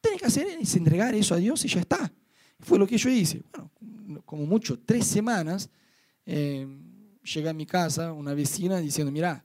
[0.00, 2.10] tenés que hacer es entregar eso a Dios y ya está.
[2.60, 3.42] Fue lo que yo hice.
[3.52, 5.68] Bueno, como mucho, tres semanas,
[6.24, 6.66] eh,
[7.46, 9.44] a mi casa una vecina diciendo, mira,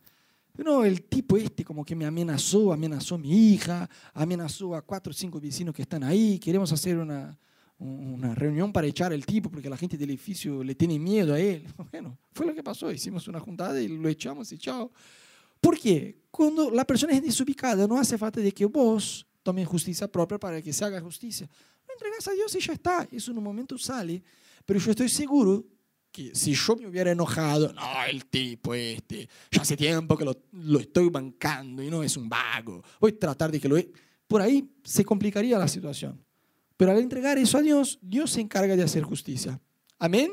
[0.56, 5.12] no, el tipo este como que me amenazó, amenazó a mi hija, amenazó a cuatro
[5.12, 7.38] o cinco vecinos que están ahí, queremos hacer una,
[7.80, 11.40] una reunión para echar al tipo porque la gente del edificio le tiene miedo a
[11.40, 11.66] él.
[11.92, 12.92] Bueno, fue lo que pasó.
[12.92, 14.92] Hicimos una juntada y lo echamos y chao.
[15.60, 16.24] ¿Por qué?
[16.32, 20.62] Cuando la persona es desubicada, no hace falta de que vos tomes justicia propia para
[20.62, 21.50] que se haga justicia.
[21.88, 23.08] Lo entregas a Dios y ya está.
[23.12, 24.22] Eso en un momento sale.
[24.66, 25.66] Pero yo estoy seguro
[26.12, 30.36] que si yo me hubiera enojado, no, el tipo este, ya hace tiempo que lo,
[30.52, 33.78] lo estoy bancando y no es un vago, voy a tratar de que lo...
[34.28, 36.27] Por ahí se complicaría la situación.
[36.78, 39.60] Pero al entregar eso a Dios, Dios se encarga de hacer justicia.
[39.98, 40.32] Amén.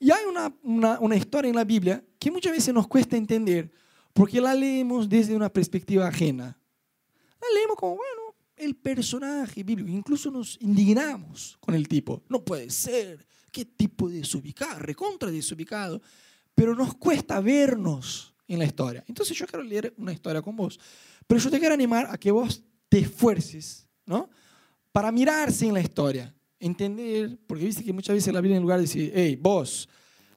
[0.00, 3.70] Y hay una, una, una, historia en la Biblia que muchas veces nos cuesta entender
[4.12, 6.58] porque la leemos desde una perspectiva ajena.
[7.40, 9.90] La leemos como, bueno, el personaje bíblico.
[9.90, 12.22] Incluso nos indignamos con el tipo.
[12.28, 13.26] No puede ser.
[13.50, 14.78] ¿Qué tipo de desubicado?
[14.78, 16.00] Recontra desubicado.
[16.54, 19.04] Pero nos cuesta vernos en la historia.
[19.06, 20.78] Entonces yo quiero leer una historia con vos.
[21.26, 24.28] Pero yo te quiero animar a que vos te esfuerces, ¿no?
[24.92, 26.34] Para mirarse en la historia.
[26.60, 29.88] Entender, porque viste que muchas veces la Biblia en lugar de decir, hey, vos,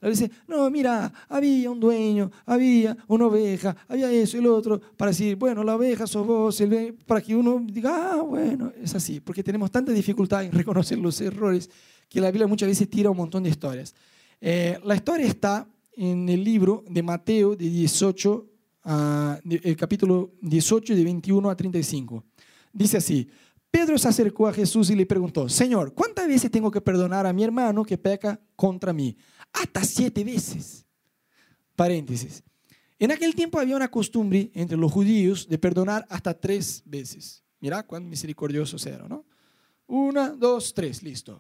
[0.04, 4.82] a veces, no, mira, había un dueño, había una oveja, había eso y lo otro,
[4.98, 6.64] para decir, bueno, la oveja sos vos,
[7.06, 11.22] para que uno diga, ah, bueno, es así, porque tenemos tanta dificultad en reconocer los
[11.22, 11.70] errores
[12.10, 13.94] que la Biblia muchas veces tira un montón de historias.
[14.42, 18.48] Eh, la historia está en el libro de Mateo, de 18
[18.86, 22.24] a, el capítulo 18, de 21 a 35.
[22.74, 23.30] Dice así,
[23.72, 27.34] Pedro se acercó a Jesús y le preguntó, Señor, ¿cuántas veces tengo que perdonar a
[27.34, 29.18] mi hermano que peca contra mí?
[29.54, 30.86] hasta siete veces.
[31.76, 32.44] Paréntesis.
[33.00, 37.44] En aquel tiempo había una costumbre entre los judíos de perdonar hasta tres veces.
[37.60, 39.26] Mira cuán misericordiosos eran, ¿no?
[39.88, 41.40] Una, dos, tres, listo.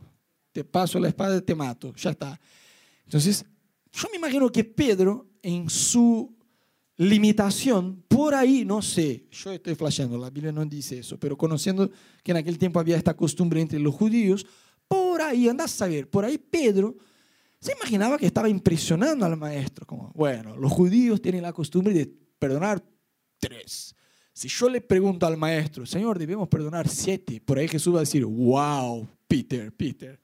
[0.51, 2.39] Te paso la espada, te mato, ya está.
[3.05, 3.45] Entonces,
[3.93, 6.35] yo me imagino que Pedro, en su
[7.01, 11.89] limitación, por ahí, no sé, yo estoy flasheando, la Biblia no dice eso, pero conociendo
[12.23, 14.45] que en aquel tiempo había esta costumbre entre los judíos,
[14.87, 16.95] por ahí, anda a saber, por ahí Pedro
[17.59, 22.05] se imaginaba que estaba impresionando al maestro, como, bueno, los judíos tienen la costumbre de
[22.37, 22.83] perdonar
[23.39, 23.95] tres.
[24.31, 28.01] Si yo le pregunto al maestro, Señor, debemos perdonar siete, por ahí Jesús va a
[28.01, 30.19] decir, wow, Peter, Peter,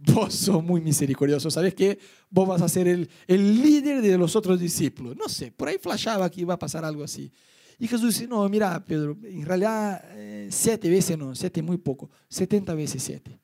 [0.00, 1.98] vos sos muy misericordioso, ¿sabes qué?
[2.30, 5.16] Vos vas a ser el, el líder de los otros discípulos.
[5.16, 7.30] No sé, por ahí flashaba que iba a pasar algo así.
[7.78, 12.10] Y Jesús dice, no, mira, Pedro, en realidad eh, siete veces no, siete muy poco,
[12.28, 13.40] setenta veces siete.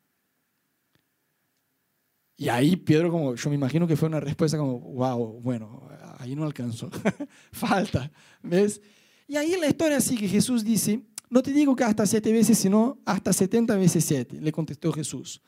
[2.37, 5.88] Y ahí Pedro, como yo me imagino que fue una respuesta como, wow, bueno,
[6.19, 6.90] ahí no alcanzó,
[7.51, 8.11] falta,
[8.42, 8.83] ¿ves?
[9.27, 12.99] Y ahí la historia sigue, Jesús dice, no te digo que hasta siete veces, sino
[13.07, 15.40] hasta setenta veces siete, le contestó Jesús.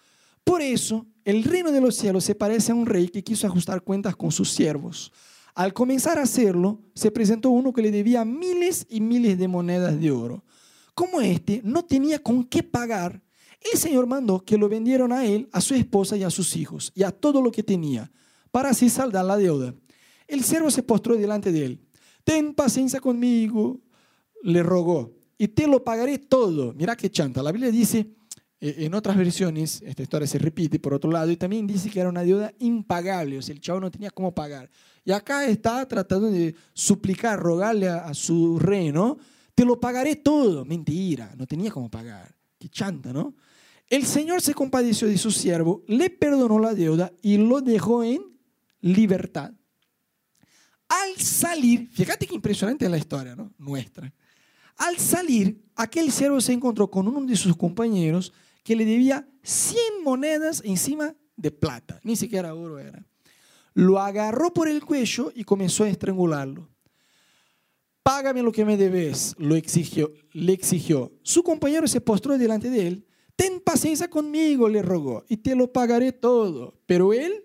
[0.48, 3.82] Por eso, el reino de los cielos se parece a un rey que quiso ajustar
[3.82, 5.12] cuentas con sus siervos.
[5.54, 10.00] Al comenzar a hacerlo, se presentó uno que le debía miles y miles de monedas
[10.00, 10.42] de oro.
[10.94, 13.20] Como este no tenía con qué pagar,
[13.60, 16.92] el Señor mandó que lo vendieron a él, a su esposa y a sus hijos,
[16.94, 18.10] y a todo lo que tenía,
[18.50, 19.74] para así saldar la deuda.
[20.26, 21.80] El siervo se postró delante de él.
[22.24, 23.82] Ten paciencia conmigo,
[24.42, 26.72] le rogó, y te lo pagaré todo.
[26.72, 27.42] Mira qué chanta.
[27.42, 28.14] La Biblia dice,
[28.60, 32.08] en otras versiones, esta historia se repite por otro lado, y también dice que era
[32.08, 34.68] una deuda impagable, o sea, el chavo no tenía cómo pagar.
[35.04, 39.16] Y acá está tratando de suplicar, rogarle a, a su rey, ¿no?
[39.54, 40.64] Te lo pagaré todo.
[40.64, 42.32] Mentira, no tenía cómo pagar.
[42.58, 43.34] Qué chanta, ¿no?
[43.88, 48.22] El Señor se compadeció de su siervo, le perdonó la deuda y lo dejó en
[48.80, 49.52] libertad.
[50.88, 53.52] Al salir, fíjate qué impresionante la historia ¿no?
[53.58, 54.12] nuestra.
[54.76, 58.32] Al salir, aquel siervo se encontró con uno de sus compañeros
[58.68, 63.02] que le debía 100 monedas encima de plata, ni siquiera oro era.
[63.72, 66.68] Lo agarró por el cuello y comenzó a estrangularlo.
[68.02, 71.12] Págame lo que me debes, lo exigió, le exigió.
[71.22, 75.72] Su compañero se postró delante de él ten paciencia conmigo, le rogó, y te lo
[75.72, 76.74] pagaré todo.
[76.86, 77.44] Pero él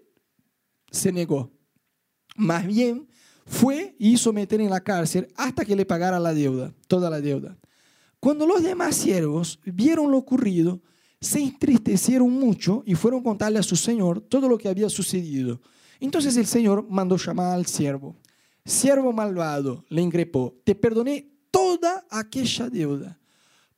[0.92, 1.52] se negó.
[2.36, 3.08] Más bien,
[3.46, 7.22] fue y hizo meter en la cárcel hasta que le pagara la deuda, toda la
[7.22, 7.60] deuda.
[8.20, 10.82] Cuando los demás siervos vieron lo ocurrido,
[11.24, 15.62] se entristecieron mucho y fueron a contarle a su señor todo lo que había sucedido.
[16.02, 18.18] Entonces el señor mandó llamar al siervo.
[18.66, 23.18] Siervo malvado, le increpó, te perdoné toda aquella deuda.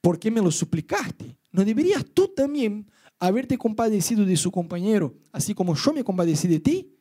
[0.02, 1.38] ¿Por qué me lo suplicaste?
[1.52, 2.88] ¿No deberías tú también
[3.20, 6.96] haberte compadecido de su compañero, así como yo me compadecí de ti?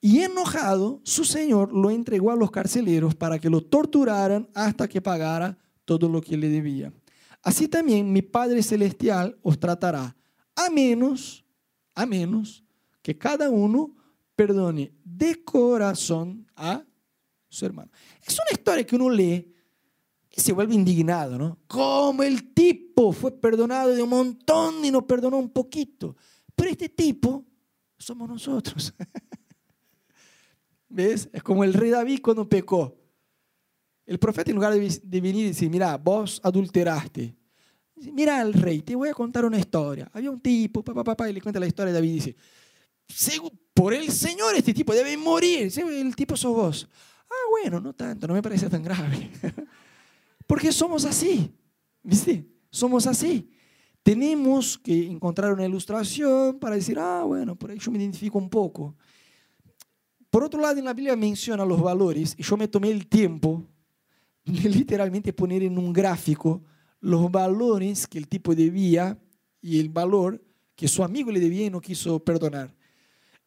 [0.00, 5.02] Y enojado, su señor lo entregó a los carceleros para que lo torturaran hasta que
[5.02, 6.92] pagara todo lo que le debía.
[7.42, 10.16] Así también mi Padre Celestial os tratará,
[10.54, 11.44] a menos,
[11.94, 12.64] a menos
[13.02, 13.96] que cada uno
[14.36, 16.84] perdone de corazón a
[17.48, 17.90] su hermano.
[18.24, 19.52] Es una historia que uno lee
[20.34, 21.58] y se vuelve indignado, ¿no?
[21.66, 26.16] Como el tipo fue perdonado de un montón y nos perdonó un poquito.
[26.54, 27.44] Pero este tipo
[27.98, 28.94] somos nosotros.
[30.88, 31.28] ¿Ves?
[31.32, 33.01] Es como el rey David cuando pecó.
[34.04, 37.34] El profeta en lugar de venir y decir, mira, vos adulteraste.
[37.96, 40.10] Mira al rey, te voy a contar una historia.
[40.12, 42.36] Había un tipo, papá, papá, y le cuenta la historia de David y dice,
[43.74, 45.72] por el Señor este tipo debe morir.
[45.76, 46.88] El tipo sos vos.
[47.30, 49.30] Ah, bueno, no tanto, no me parece tan grave.
[50.46, 51.50] Porque somos así,
[52.02, 52.46] ¿viste?
[52.70, 53.50] Somos así.
[54.02, 58.50] Tenemos que encontrar una ilustración para decir, ah, bueno, por ahí yo me identifico un
[58.50, 58.96] poco.
[60.28, 63.64] Por otro lado, en la Biblia menciona los valores y yo me tomé el tiempo
[64.44, 66.62] literalmente poner en un gráfico
[67.00, 69.18] los valores que el tipo debía
[69.60, 70.42] y el valor
[70.74, 72.74] que su amigo le debía y no quiso perdonar.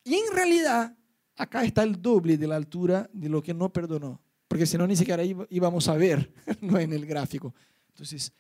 [0.04, 0.96] Y en realidad,
[1.36, 4.86] acá está el doble de la altura de lo que no perdonó, porque si no,
[4.86, 6.32] ni siquiera íbamos a ver
[6.62, 7.54] no en el gráfico.
[7.90, 8.32] Entonces,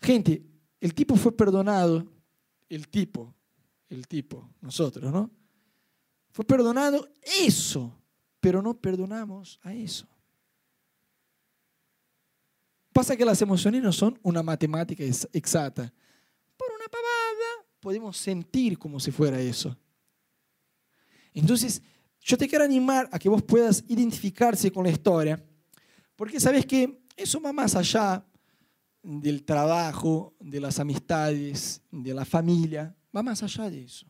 [0.00, 0.42] gente,
[0.80, 2.06] el tipo fue perdonado,
[2.68, 3.34] el tipo,
[3.88, 5.30] el tipo, nosotros, ¿no?
[6.32, 7.08] Fue perdonado
[7.44, 7.92] eso,
[8.40, 10.06] pero no perdonamos a eso.
[13.00, 15.90] Pasa que las emociones no son una matemática exacta.
[16.54, 19.74] Por una pavada podemos sentir como si fuera eso.
[21.32, 21.80] Entonces,
[22.20, 25.42] yo te quiero animar a que vos puedas identificarse con la historia,
[26.14, 28.22] porque sabes que eso va más allá
[29.02, 34.04] del trabajo, de las amistades, de la familia, va más allá de eso.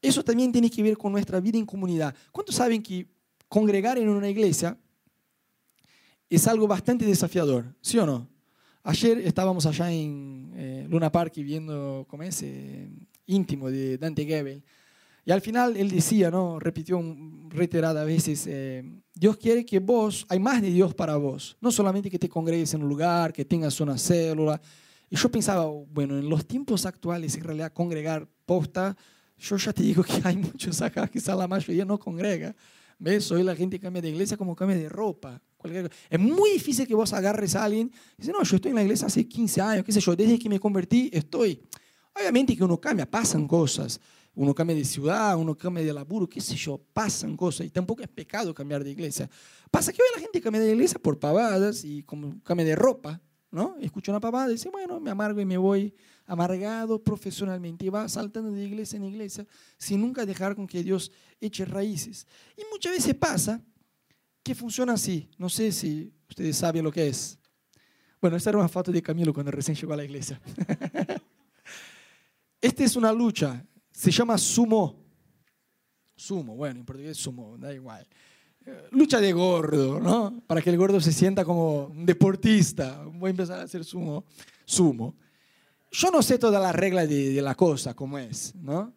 [0.00, 2.16] Eso también tiene que ver con nuestra vida en comunidad.
[2.32, 3.06] ¿Cuántos saben que
[3.50, 4.78] congregar en una iglesia
[6.28, 8.28] es algo bastante desafiador, ¿sí o no?
[8.82, 12.42] Ayer estábamos allá en eh, Luna Park viendo, ¿cómo es?
[12.42, 12.90] Eh,
[13.26, 14.62] íntimo de Dante Gebel.
[15.24, 16.58] Y al final él decía, ¿no?
[16.58, 17.02] repitió
[17.48, 18.84] reiteradas veces, eh,
[19.14, 22.74] Dios quiere que vos, hay más de Dios para vos, no solamente que te congregues
[22.74, 24.60] en un lugar, que tengas una célula.
[25.08, 28.94] Y yo pensaba, bueno, en los tiempos actuales, en realidad congregar posta,
[29.38, 32.54] yo ya te digo que hay muchos acá, quizás la mayoría no congrega.
[32.98, 33.30] ¿Ves?
[33.30, 35.42] Hoy la gente cambia de iglesia como cambia de ropa.
[36.10, 38.82] Es muy difícil que vos agarres a alguien y dices, no, yo estoy en la
[38.82, 41.62] iglesia hace 15 años, qué sé yo, desde que me convertí estoy.
[42.14, 44.00] Obviamente que uno cambia, pasan cosas.
[44.36, 47.66] Uno cambia de ciudad, uno cambia de laburo, qué sé yo, pasan cosas.
[47.66, 49.30] Y tampoco es pecado cambiar de iglesia.
[49.70, 53.20] Pasa que hoy la gente cambia de iglesia por pavadas y como cambia de ropa,
[53.50, 53.76] ¿no?
[53.80, 55.94] Escucha una pavada y dice, bueno, me amargo y me voy
[56.26, 61.10] amargado profesionalmente y va saltando de iglesia en iglesia sin nunca dejar con que Dios
[61.40, 62.26] eche raíces.
[62.56, 63.62] Y muchas veces pasa
[64.42, 65.28] que funciona así.
[65.38, 67.38] No sé si ustedes saben lo que es.
[68.20, 70.40] Bueno, esta era una foto de Camilo cuando recién llegó a la iglesia.
[72.60, 75.04] Esta es una lucha, se llama sumo.
[76.16, 78.08] Sumo, bueno, en portugués sumo, da igual.
[78.64, 80.42] Eh, lucha de gordo, ¿no?
[80.46, 83.04] Para que el gordo se sienta como un deportista.
[83.04, 84.24] Voy a empezar a hacer sumo.
[84.64, 85.14] Sumo.
[85.96, 88.92] Yo no sé toda la regla de, la cosa, como es, ¿no?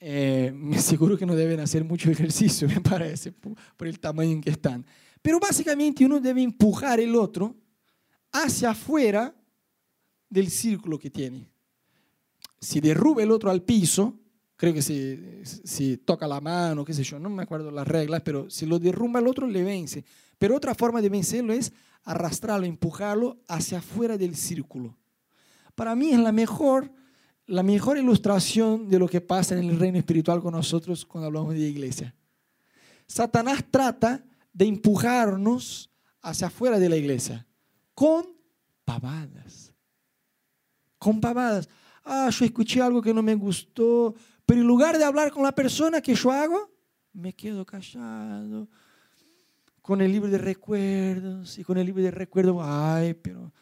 [0.00, 4.40] eh, me aseguro que no deben hacer mucho ejercicio, me parece, por el tamaño en
[4.40, 4.84] que están.
[5.22, 7.54] Pero básicamente uno debe empujar el otro
[8.32, 9.32] hacia afuera
[10.28, 11.48] del círculo que tiene.
[12.60, 14.18] Si derruba el otro al piso,
[14.56, 18.22] creo que si, si toca la mano, qué sé yo, no me acuerdo las reglas,
[18.24, 20.04] pero si lo derrumba el otro, le vence.
[20.36, 24.96] Pero otra forma de vencerlo es arrastrarlo, empujarlo hacia afuera del círculo.
[25.78, 26.90] Para mí es la mejor
[27.46, 31.54] la mejor ilustración de lo que pasa en el reino espiritual con nosotros cuando hablamos
[31.54, 32.12] de iglesia.
[33.06, 35.88] Satanás trata de empujarnos
[36.20, 37.46] hacia afuera de la iglesia
[37.94, 38.26] con
[38.84, 39.72] pavadas.
[40.98, 41.68] Con pavadas.
[42.04, 45.52] Ah, yo escuché algo que no me gustó, pero en lugar de hablar con la
[45.52, 46.72] persona que yo hago,
[47.12, 48.68] me quedo callado
[49.80, 53.52] con el libro de recuerdos y con el libro de recuerdos, ay, pero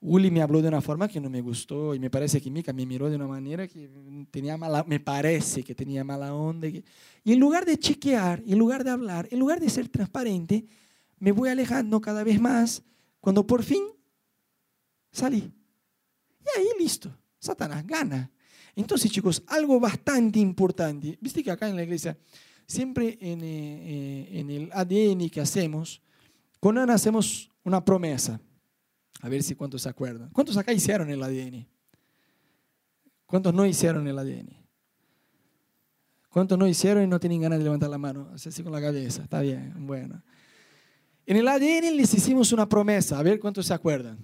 [0.00, 2.72] Uli me habló de una forma que no me gustó y me parece que Mika
[2.72, 3.90] me miró de una manera que
[4.30, 6.68] tenía mala, me parece que tenía mala onda.
[6.68, 6.84] Y
[7.24, 10.66] en lugar de chequear, en lugar de hablar, en lugar de ser transparente,
[11.18, 12.82] me voy alejando cada vez más
[13.20, 13.82] cuando por fin
[15.10, 15.50] salí.
[16.40, 18.30] Y ahí listo, Satanás gana.
[18.74, 22.18] Entonces chicos, algo bastante importante, viste que acá en la iglesia,
[22.66, 26.02] siempre en, eh, eh, en el ADN que hacemos,
[26.60, 28.38] con Ana hacemos una promesa.
[29.20, 30.30] A ver si cuántos se acuerdan.
[30.30, 31.66] ¿Cuántos acá hicieron el ADN?
[33.26, 34.66] ¿Cuántos no hicieron el ADN?
[36.28, 38.30] ¿Cuántos no hicieron y no tienen ganas de levantar la mano?
[38.34, 39.22] Así con la cabeza.
[39.22, 40.22] Está bien, bueno.
[41.24, 43.18] En el ADN les hicimos una promesa.
[43.18, 44.18] A ver cuántos se acuerdan.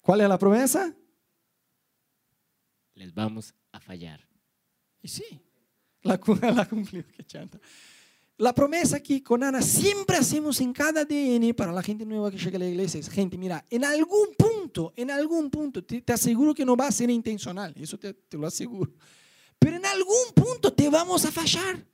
[0.00, 0.94] ¿Cuál es la promesa?
[2.94, 4.28] Les vamos a fallar.
[5.00, 5.40] Y sí,
[6.02, 6.20] la,
[6.54, 7.06] la cumplió.
[7.06, 7.58] Qué chanta.
[8.42, 12.38] La promesa que con Ana siempre hacemos en cada ADN para la gente nueva que
[12.38, 16.52] llega a la iglesia es, gente, mira, en algún punto, en algún punto, te, aseguro
[16.52, 18.90] que no va a ser intencional, eso te, lo aseguro,
[19.60, 21.86] pero en algún punto te vamos a fallar.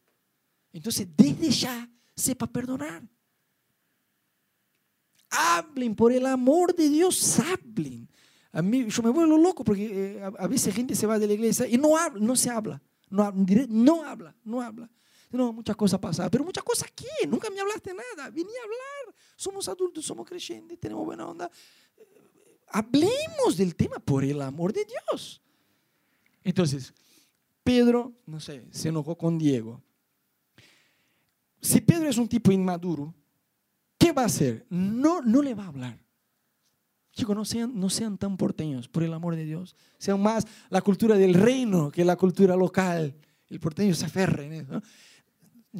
[0.73, 1.87] Entonces, desde ya,
[2.17, 3.07] sepa perdonar.
[5.29, 8.09] Hablen, por el amor de Dios, hablen.
[8.53, 11.35] A mí, yo me vuelvo loco porque eh, a, veces gente se va de la
[11.35, 12.81] iglesia y no habla, no se habla,
[13.11, 13.23] no
[14.03, 14.91] habla, no habla.
[15.31, 16.31] No, muchas cosas pasadas.
[16.31, 17.27] Pero muchas cosas, ¿qué?
[17.27, 18.31] Nunca me hablaste nada.
[18.31, 19.15] Vení a hablar.
[19.37, 21.51] Somos adultos, somos creyentes, tenemos buena onda.
[22.69, 25.41] Hablemos del tema por el amor de Dios.
[26.43, 26.93] Entonces,
[27.63, 29.83] Pedro, no sé, se enojó con Diego.
[31.61, 33.15] Si Pedro es un tipo inmaduro,
[33.99, 34.67] ¿qué ¿qué va a hacer?
[34.71, 35.99] No, no le va a hablar.
[37.13, 39.77] Chicos, no sean, no sean tan porteños, por el amor de Dios.
[39.99, 43.15] Sean más la cultura del reino que la cultura local.
[43.49, 44.73] El porteño se aferra en eso.
[44.73, 44.83] No,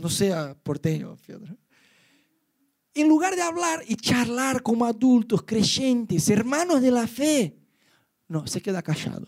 [0.09, 1.59] sea porteño, Fiodor.
[2.95, 7.57] En lugar de hablar y charlar como adultos, creyentes, hermanos de la fe,
[8.29, 9.27] no, se queda callado.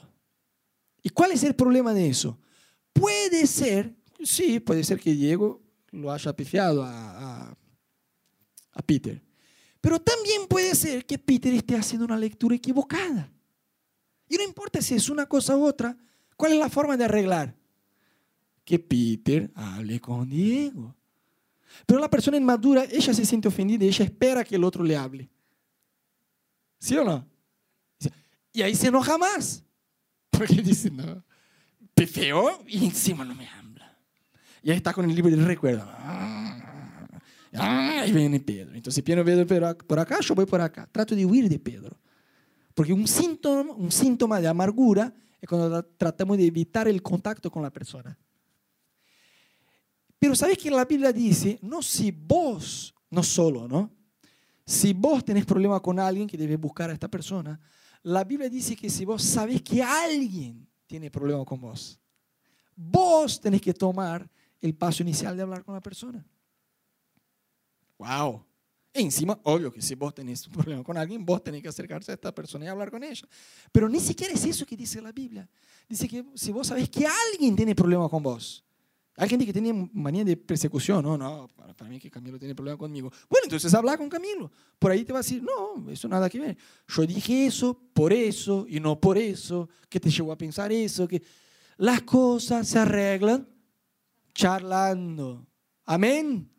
[1.03, 2.39] ¿Y cuál es el problema de eso?
[2.93, 5.63] Puede ser, sí, puede ser que Diego
[5.93, 7.57] lo haya pifiado a,
[8.73, 9.23] a, Peter.
[9.81, 13.31] Pero también puede ser que Peter esté haciendo una lectura equivocada.
[14.29, 15.97] Y no importa si es una cosa u otra,
[16.37, 17.60] ¿cuál es la forma de arreglar?
[18.71, 20.95] Que Peter hable con Diego.
[21.85, 25.29] Pero la persona inmadura, ella se siente ofendida ella espera que el otro le hable.
[26.79, 27.27] ¿Sí o no?
[28.53, 29.65] Y ahí se enoja más.
[30.31, 31.25] Porque dice, no,
[32.07, 33.99] feo y encima no me habla.
[34.63, 35.83] Y ahí está con el libro de recuerdo.
[35.85, 37.17] Ah,
[38.03, 38.77] ahí viene Pedro.
[38.77, 39.25] Entonces, Pedro
[39.85, 40.89] por acá, yo voy por acá.
[40.93, 41.99] Trato de huir de Pedro.
[42.73, 47.65] Porque un síntoma, un síntoma de amargura es cuando tratamos de evitar el contacto con
[47.65, 48.17] la persona.
[50.21, 53.91] Pero sabes que la Biblia dice, no si vos, no solo, ¿no?
[54.67, 57.59] Si vos tenés problema con alguien que debes buscar a esta persona,
[58.03, 61.99] la Biblia dice que si vos sabés que alguien tiene problema con vos,
[62.77, 66.25] vos tenés que tomar el paso inicial de hablar con la persona.
[67.97, 68.45] ¡Wow!
[68.93, 72.15] encima, obvio que si vos tenés un problema con alguien, vos tenés que acercarse a
[72.15, 73.27] esta persona y hablar con ella.
[73.73, 75.49] Pero ni siquiera es eso que dice la Biblia.
[75.89, 78.65] Dice que si vos sabés que alguien tiene problema con vos,
[79.21, 81.47] hay gente que tiene manía de persecución, no, no,
[81.77, 83.13] para, mí que Camilo tiene problema conmigo.
[83.29, 84.51] Bueno, entonces habla con Camilo.
[84.79, 86.57] Por ahí te va a decir, no, eso nada que ver.
[86.89, 89.69] Yo dije eso por eso y no por eso.
[89.91, 91.07] ¿Qué te llevó a pensar eso?
[91.07, 91.23] Que
[91.77, 93.47] las cosas se arreglan
[94.33, 95.47] charlando.
[95.85, 96.51] Amén.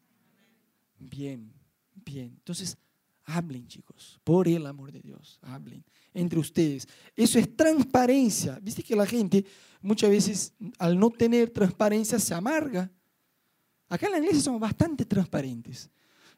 [0.99, 1.51] Bien,
[1.95, 2.35] bien.
[2.37, 2.77] Entonces,
[3.23, 5.83] hablen, chicos, por el amor de Dios, hablen
[6.13, 6.87] entre ustedes.
[7.15, 8.59] Eso es transparencia.
[8.61, 9.45] Viste que la gente
[9.81, 12.91] muchas veces al no tener transparencia se amarga.
[13.89, 15.89] Acá en la iglesia somos bastante transparentes.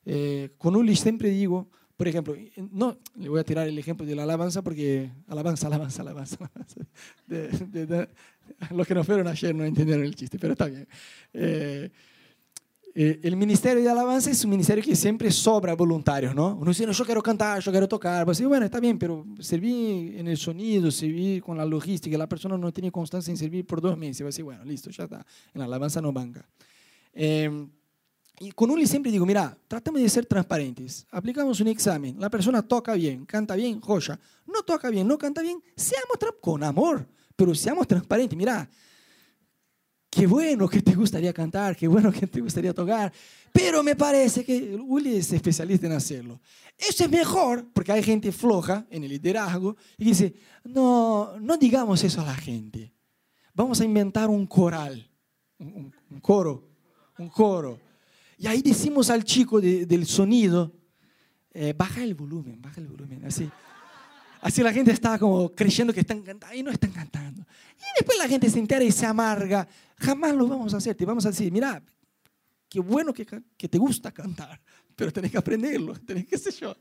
[0.06, 2.36] Eh, con Uli siempre digo, por ejemplo,
[2.72, 6.38] no, le voy a tirar el ejemplo de la alabanza porque alabanza, alabanza, alabanza.
[6.38, 8.10] alabanza.
[8.72, 10.88] los que no fueron ayer no entendieron el chiste, pero está bien.
[11.34, 11.92] Eh, eh,
[12.96, 16.56] el ministerio de alabanza es un ministerio que siempre sobra voluntarios, ¿no?
[16.56, 18.24] Uno dice, yo quiero cantar, yo quiero tocar.
[18.24, 22.58] Pues, bueno, está bien, pero servir en el sonido, servir con la logística, la persona
[22.58, 24.22] no tiene constancia en servir por dos meses.
[24.22, 25.26] Va a decir, bueno, listo, ya está.
[25.54, 26.48] En la alabanza no banca.
[27.14, 27.68] Eh,
[28.40, 31.06] y con Uli siempre digo, mira, tratamos de ser transparentes.
[31.12, 32.20] Aplicamos un examen.
[32.20, 34.20] La persona toca bien, canta bien, joya.
[34.46, 35.62] No toca bien, no canta bien.
[35.76, 38.38] Seamos con amor, pero seamos transparentes.
[38.38, 38.70] Mira,
[40.14, 43.12] qué bueno que te gustaría cantar, qué bueno que te gustaría tocar,
[43.52, 46.40] pero me parece que Uli es especialista en hacerlo.
[46.78, 52.04] Eso es mejor, porque hay gente floja en el liderazgo y dice, no, no digamos
[52.04, 52.94] eso a la gente.
[53.56, 55.10] Vamos a inventar un coral,
[55.58, 55.92] un,
[56.22, 56.70] coro,
[57.18, 57.80] un coro.
[58.38, 60.72] Y ahí decimos al chico del sonido,
[61.54, 63.50] eh, baja el volumen, baja el volumen, así.
[64.44, 67.44] Así la gente está como creyendo que están cantando y no están cantando.
[67.78, 69.66] Y después la gente se entera y se amarga.
[69.98, 70.96] Jamás lo vamos a hacer.
[70.96, 71.82] Te vamos a decir, mira,
[72.68, 73.26] qué bueno que,
[73.56, 74.60] que te gusta cantar,
[74.98, 76.76] pero tenés que aprenderlo, tenés que ser yo.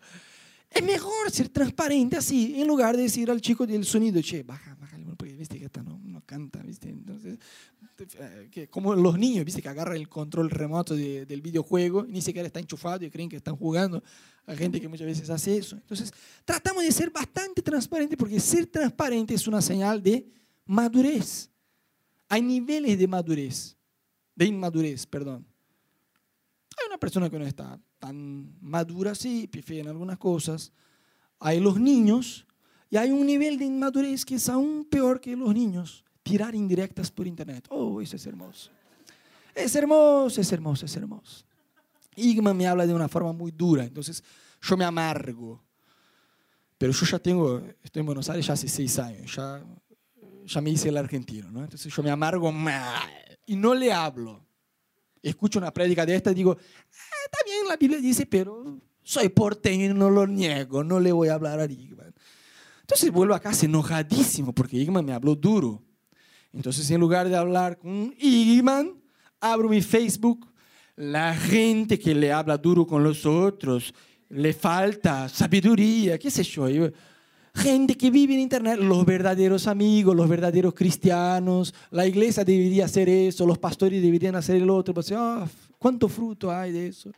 [0.69, 4.75] Es mejor ser transparente así, en lugar de decir al chico del sonido, che, baja,
[4.81, 6.89] baja, porque viste que esta no, no canta, viste.
[6.89, 7.39] Entonces,
[8.51, 12.61] que, como los niños, viste que agarran el control remoto del videojuego ni siquiera está
[12.61, 14.03] enchufado y creen que están jugando.
[14.47, 15.77] Hay gente que muchas veces hace eso.
[15.77, 16.13] Entonces,
[16.45, 20.27] tratamos de ser bastante transparentes porque ser transparente es una señal de
[20.67, 21.51] madurez.
[22.29, 23.77] Hay niveles de madurez,
[24.35, 25.47] de inmadurez, perdón.
[26.79, 30.73] Hay una persona que no está tan madura, sí, pifea en algunas cosas.
[31.39, 32.47] Hay los niños
[32.89, 36.05] y hay un nivel de inmadurez que es aún peor que los niños.
[36.23, 37.67] Tirar indirectas por internet.
[37.71, 38.71] Oh, eso es hermoso.
[39.55, 41.45] Es hermoso, es hermoso, es hermoso.
[42.17, 44.23] Igman me habla de una forma muy dura, entonces
[44.61, 45.63] yo me amargo.
[46.79, 49.65] Pero yo ya tengo, estoy en Buenos Aires ya hace seis años, ya,
[50.45, 51.63] ya me hice el argentino, ¿no?
[51.63, 53.11] Entonces yo me amargo mal
[53.47, 54.45] y no le hablo.
[55.23, 56.57] Escucho una prédica de esta y digo,
[57.45, 61.61] bien, la Biblia dice, pero soy porteño no lo niego, no le voy a hablar
[61.61, 62.15] a Igman.
[62.81, 65.83] Entonces vuelvo a casa enojadísimo porque Igman me habló duro.
[66.53, 68.95] Entonces en lugar de hablar con Igman,
[69.41, 70.53] abro mi Facebook
[70.97, 73.95] la gente que le habla duro con los otros,
[74.29, 76.67] le falta sabiduría, qué sé yo.
[77.55, 83.09] Gente que vive en Internet, los verdaderos amigos, los verdaderos cristianos, la iglesia debería hacer
[83.09, 84.95] eso, los pastores deberían hacer el otro.
[84.95, 85.47] Pues, oh,
[85.79, 87.11] ¿Cuánto fruto hay de eso?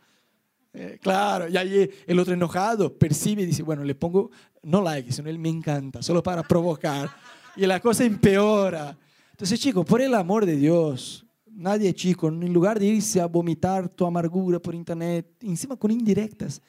[0.73, 4.29] Eh, claro, y ahí el otro enojado percibe y dice, bueno, le pongo
[4.63, 7.09] no like, sino él me encanta, solo para provocar.
[7.55, 8.97] Y la cosa empeora.
[9.35, 13.89] Entonces, chicos, por el amor de Dios, nadie chico, en lugar de irse a vomitar
[13.89, 16.61] tu amargura por internet, encima con indirectas,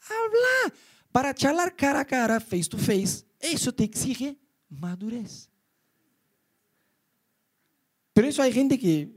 [0.00, 0.78] habla
[1.10, 3.24] para charlar cara a cara, face to face.
[3.40, 5.50] Eso te exige madurez.
[8.12, 9.10] Pero eso hay gente que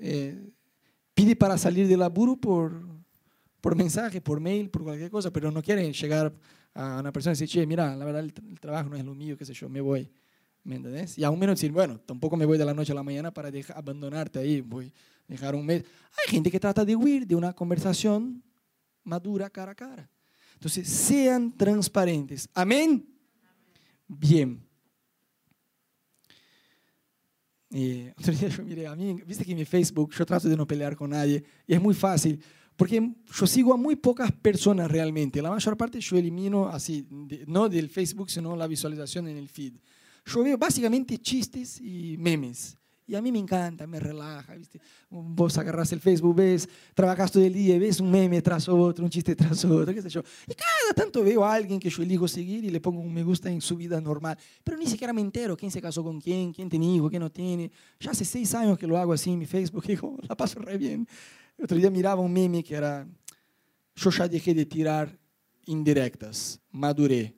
[0.00, 0.50] eh,
[1.14, 2.84] pide para salir del laburo por,
[3.60, 6.34] por mensaje, por mail, por cualquier cosa, pero no quiere llegar
[6.74, 9.36] a una persona y decir, che, mira, la verdad el, trabajo no es lo mío,
[9.36, 10.10] qué sé yo, me voy.
[10.62, 11.16] ¿Me entendés?
[11.18, 13.50] Y aún menos decir, bueno, tampoco me voy de la noche a la mañana para
[13.50, 15.84] dejar, abandonarte ahí, voy a dejar un mes.
[16.10, 18.42] Hay gente que trata de huir de una conversación
[19.04, 20.10] madura cara a cara.
[20.54, 22.48] Entonces, sean transparentes.
[22.52, 23.06] Amén.
[24.06, 24.62] Bien.
[27.70, 30.56] Eh, otro día yo miré a mí, viste que en mi Facebook yo trato de
[30.56, 32.42] no pelear con nadie y es muy fácil
[32.80, 35.42] porque yo sigo a muy pocas personas realmente.
[35.42, 37.06] La mayor parte yo elimino así,
[37.46, 39.74] no del Facebook, sino la visualización en el feed.
[40.24, 42.76] Yo veo básicamente chistes y memes.
[43.10, 44.80] Y a mí me encanta, me relaja, ¿viste?
[45.08, 49.10] Vos agarras el Facebook, ves, trabajas todo el día, ves un meme tras otro, un
[49.10, 50.22] chiste tras otro, qué sé yo.
[50.46, 53.24] Y cada tanto veo a alguien que yo elijo seguir y le pongo un me
[53.24, 54.38] gusta en su vida normal.
[54.62, 57.32] Pero ni siquiera me entero quién se casó con quién, quién tiene hijo, quién no
[57.32, 57.72] tiene.
[57.98, 60.78] Ya hace seis años que lo hago así en mi Facebook digo, la paso re
[60.78, 61.04] bien.
[61.58, 63.08] El otro día miraba un meme que era,
[63.96, 65.18] yo ya dejé de tirar
[65.66, 67.34] indirectas, maduré,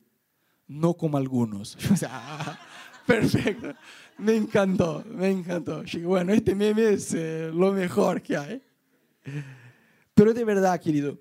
[0.68, 1.78] no como algunos.
[3.06, 3.74] Perfecto.
[4.18, 5.82] Me encantó, me encantó.
[6.04, 8.62] Bueno, este meme es eh, lo mejor que hay.
[10.14, 11.18] Pero de verdad, querido,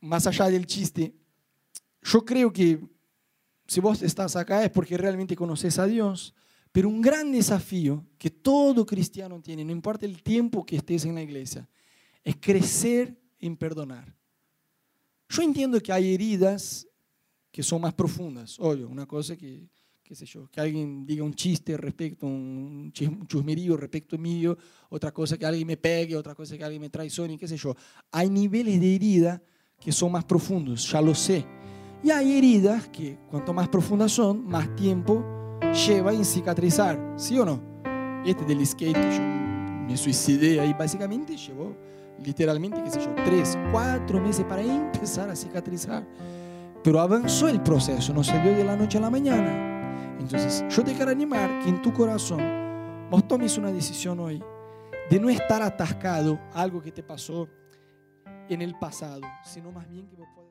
[0.00, 1.14] más allá del chiste,
[2.02, 2.80] yo creo que
[3.66, 6.34] si vos estás acá es porque realmente conoces a Dios,
[6.70, 11.16] pero un gran desafío que todo cristiano tiene, no importa el tiempo que estés en
[11.16, 11.68] la iglesia,
[12.22, 14.14] es crecer en perdonar.
[15.28, 16.86] Yo entiendo que hay heridas
[17.50, 19.66] que son más profundas, obvio, una cosa que
[20.06, 24.56] qué sé yo, que alguien diga un chiste respecto, un chusmerío respecto mío,
[24.88, 27.74] otra cosa que alguien me pegue, otra cosa que alguien me traicione, qué sé yo.
[28.12, 29.42] Hay niveles de herida
[29.80, 31.44] que son más profundos, ya lo sé.
[32.04, 35.24] Y hay heridas que cuanto más profundas son, más tiempo
[35.86, 37.60] lleva en cicatrizar, ¿sí o no?
[38.24, 39.22] Este del skate yo
[39.88, 41.76] me suicidé ahí básicamente llevó
[42.24, 46.06] literalmente, qué sé yo, tres, cuatro meses para empezar a cicatrizar.
[46.82, 49.75] Pero avanzó el proceso, no se dio de la noche a la mañana.
[50.18, 54.42] Entonces, yo te quiero animar que en tu corazón vos tomes una decisión hoy
[55.10, 57.48] de no estar atascado a algo que te pasó
[58.48, 60.45] en el pasado, sino más bien que vos puedas...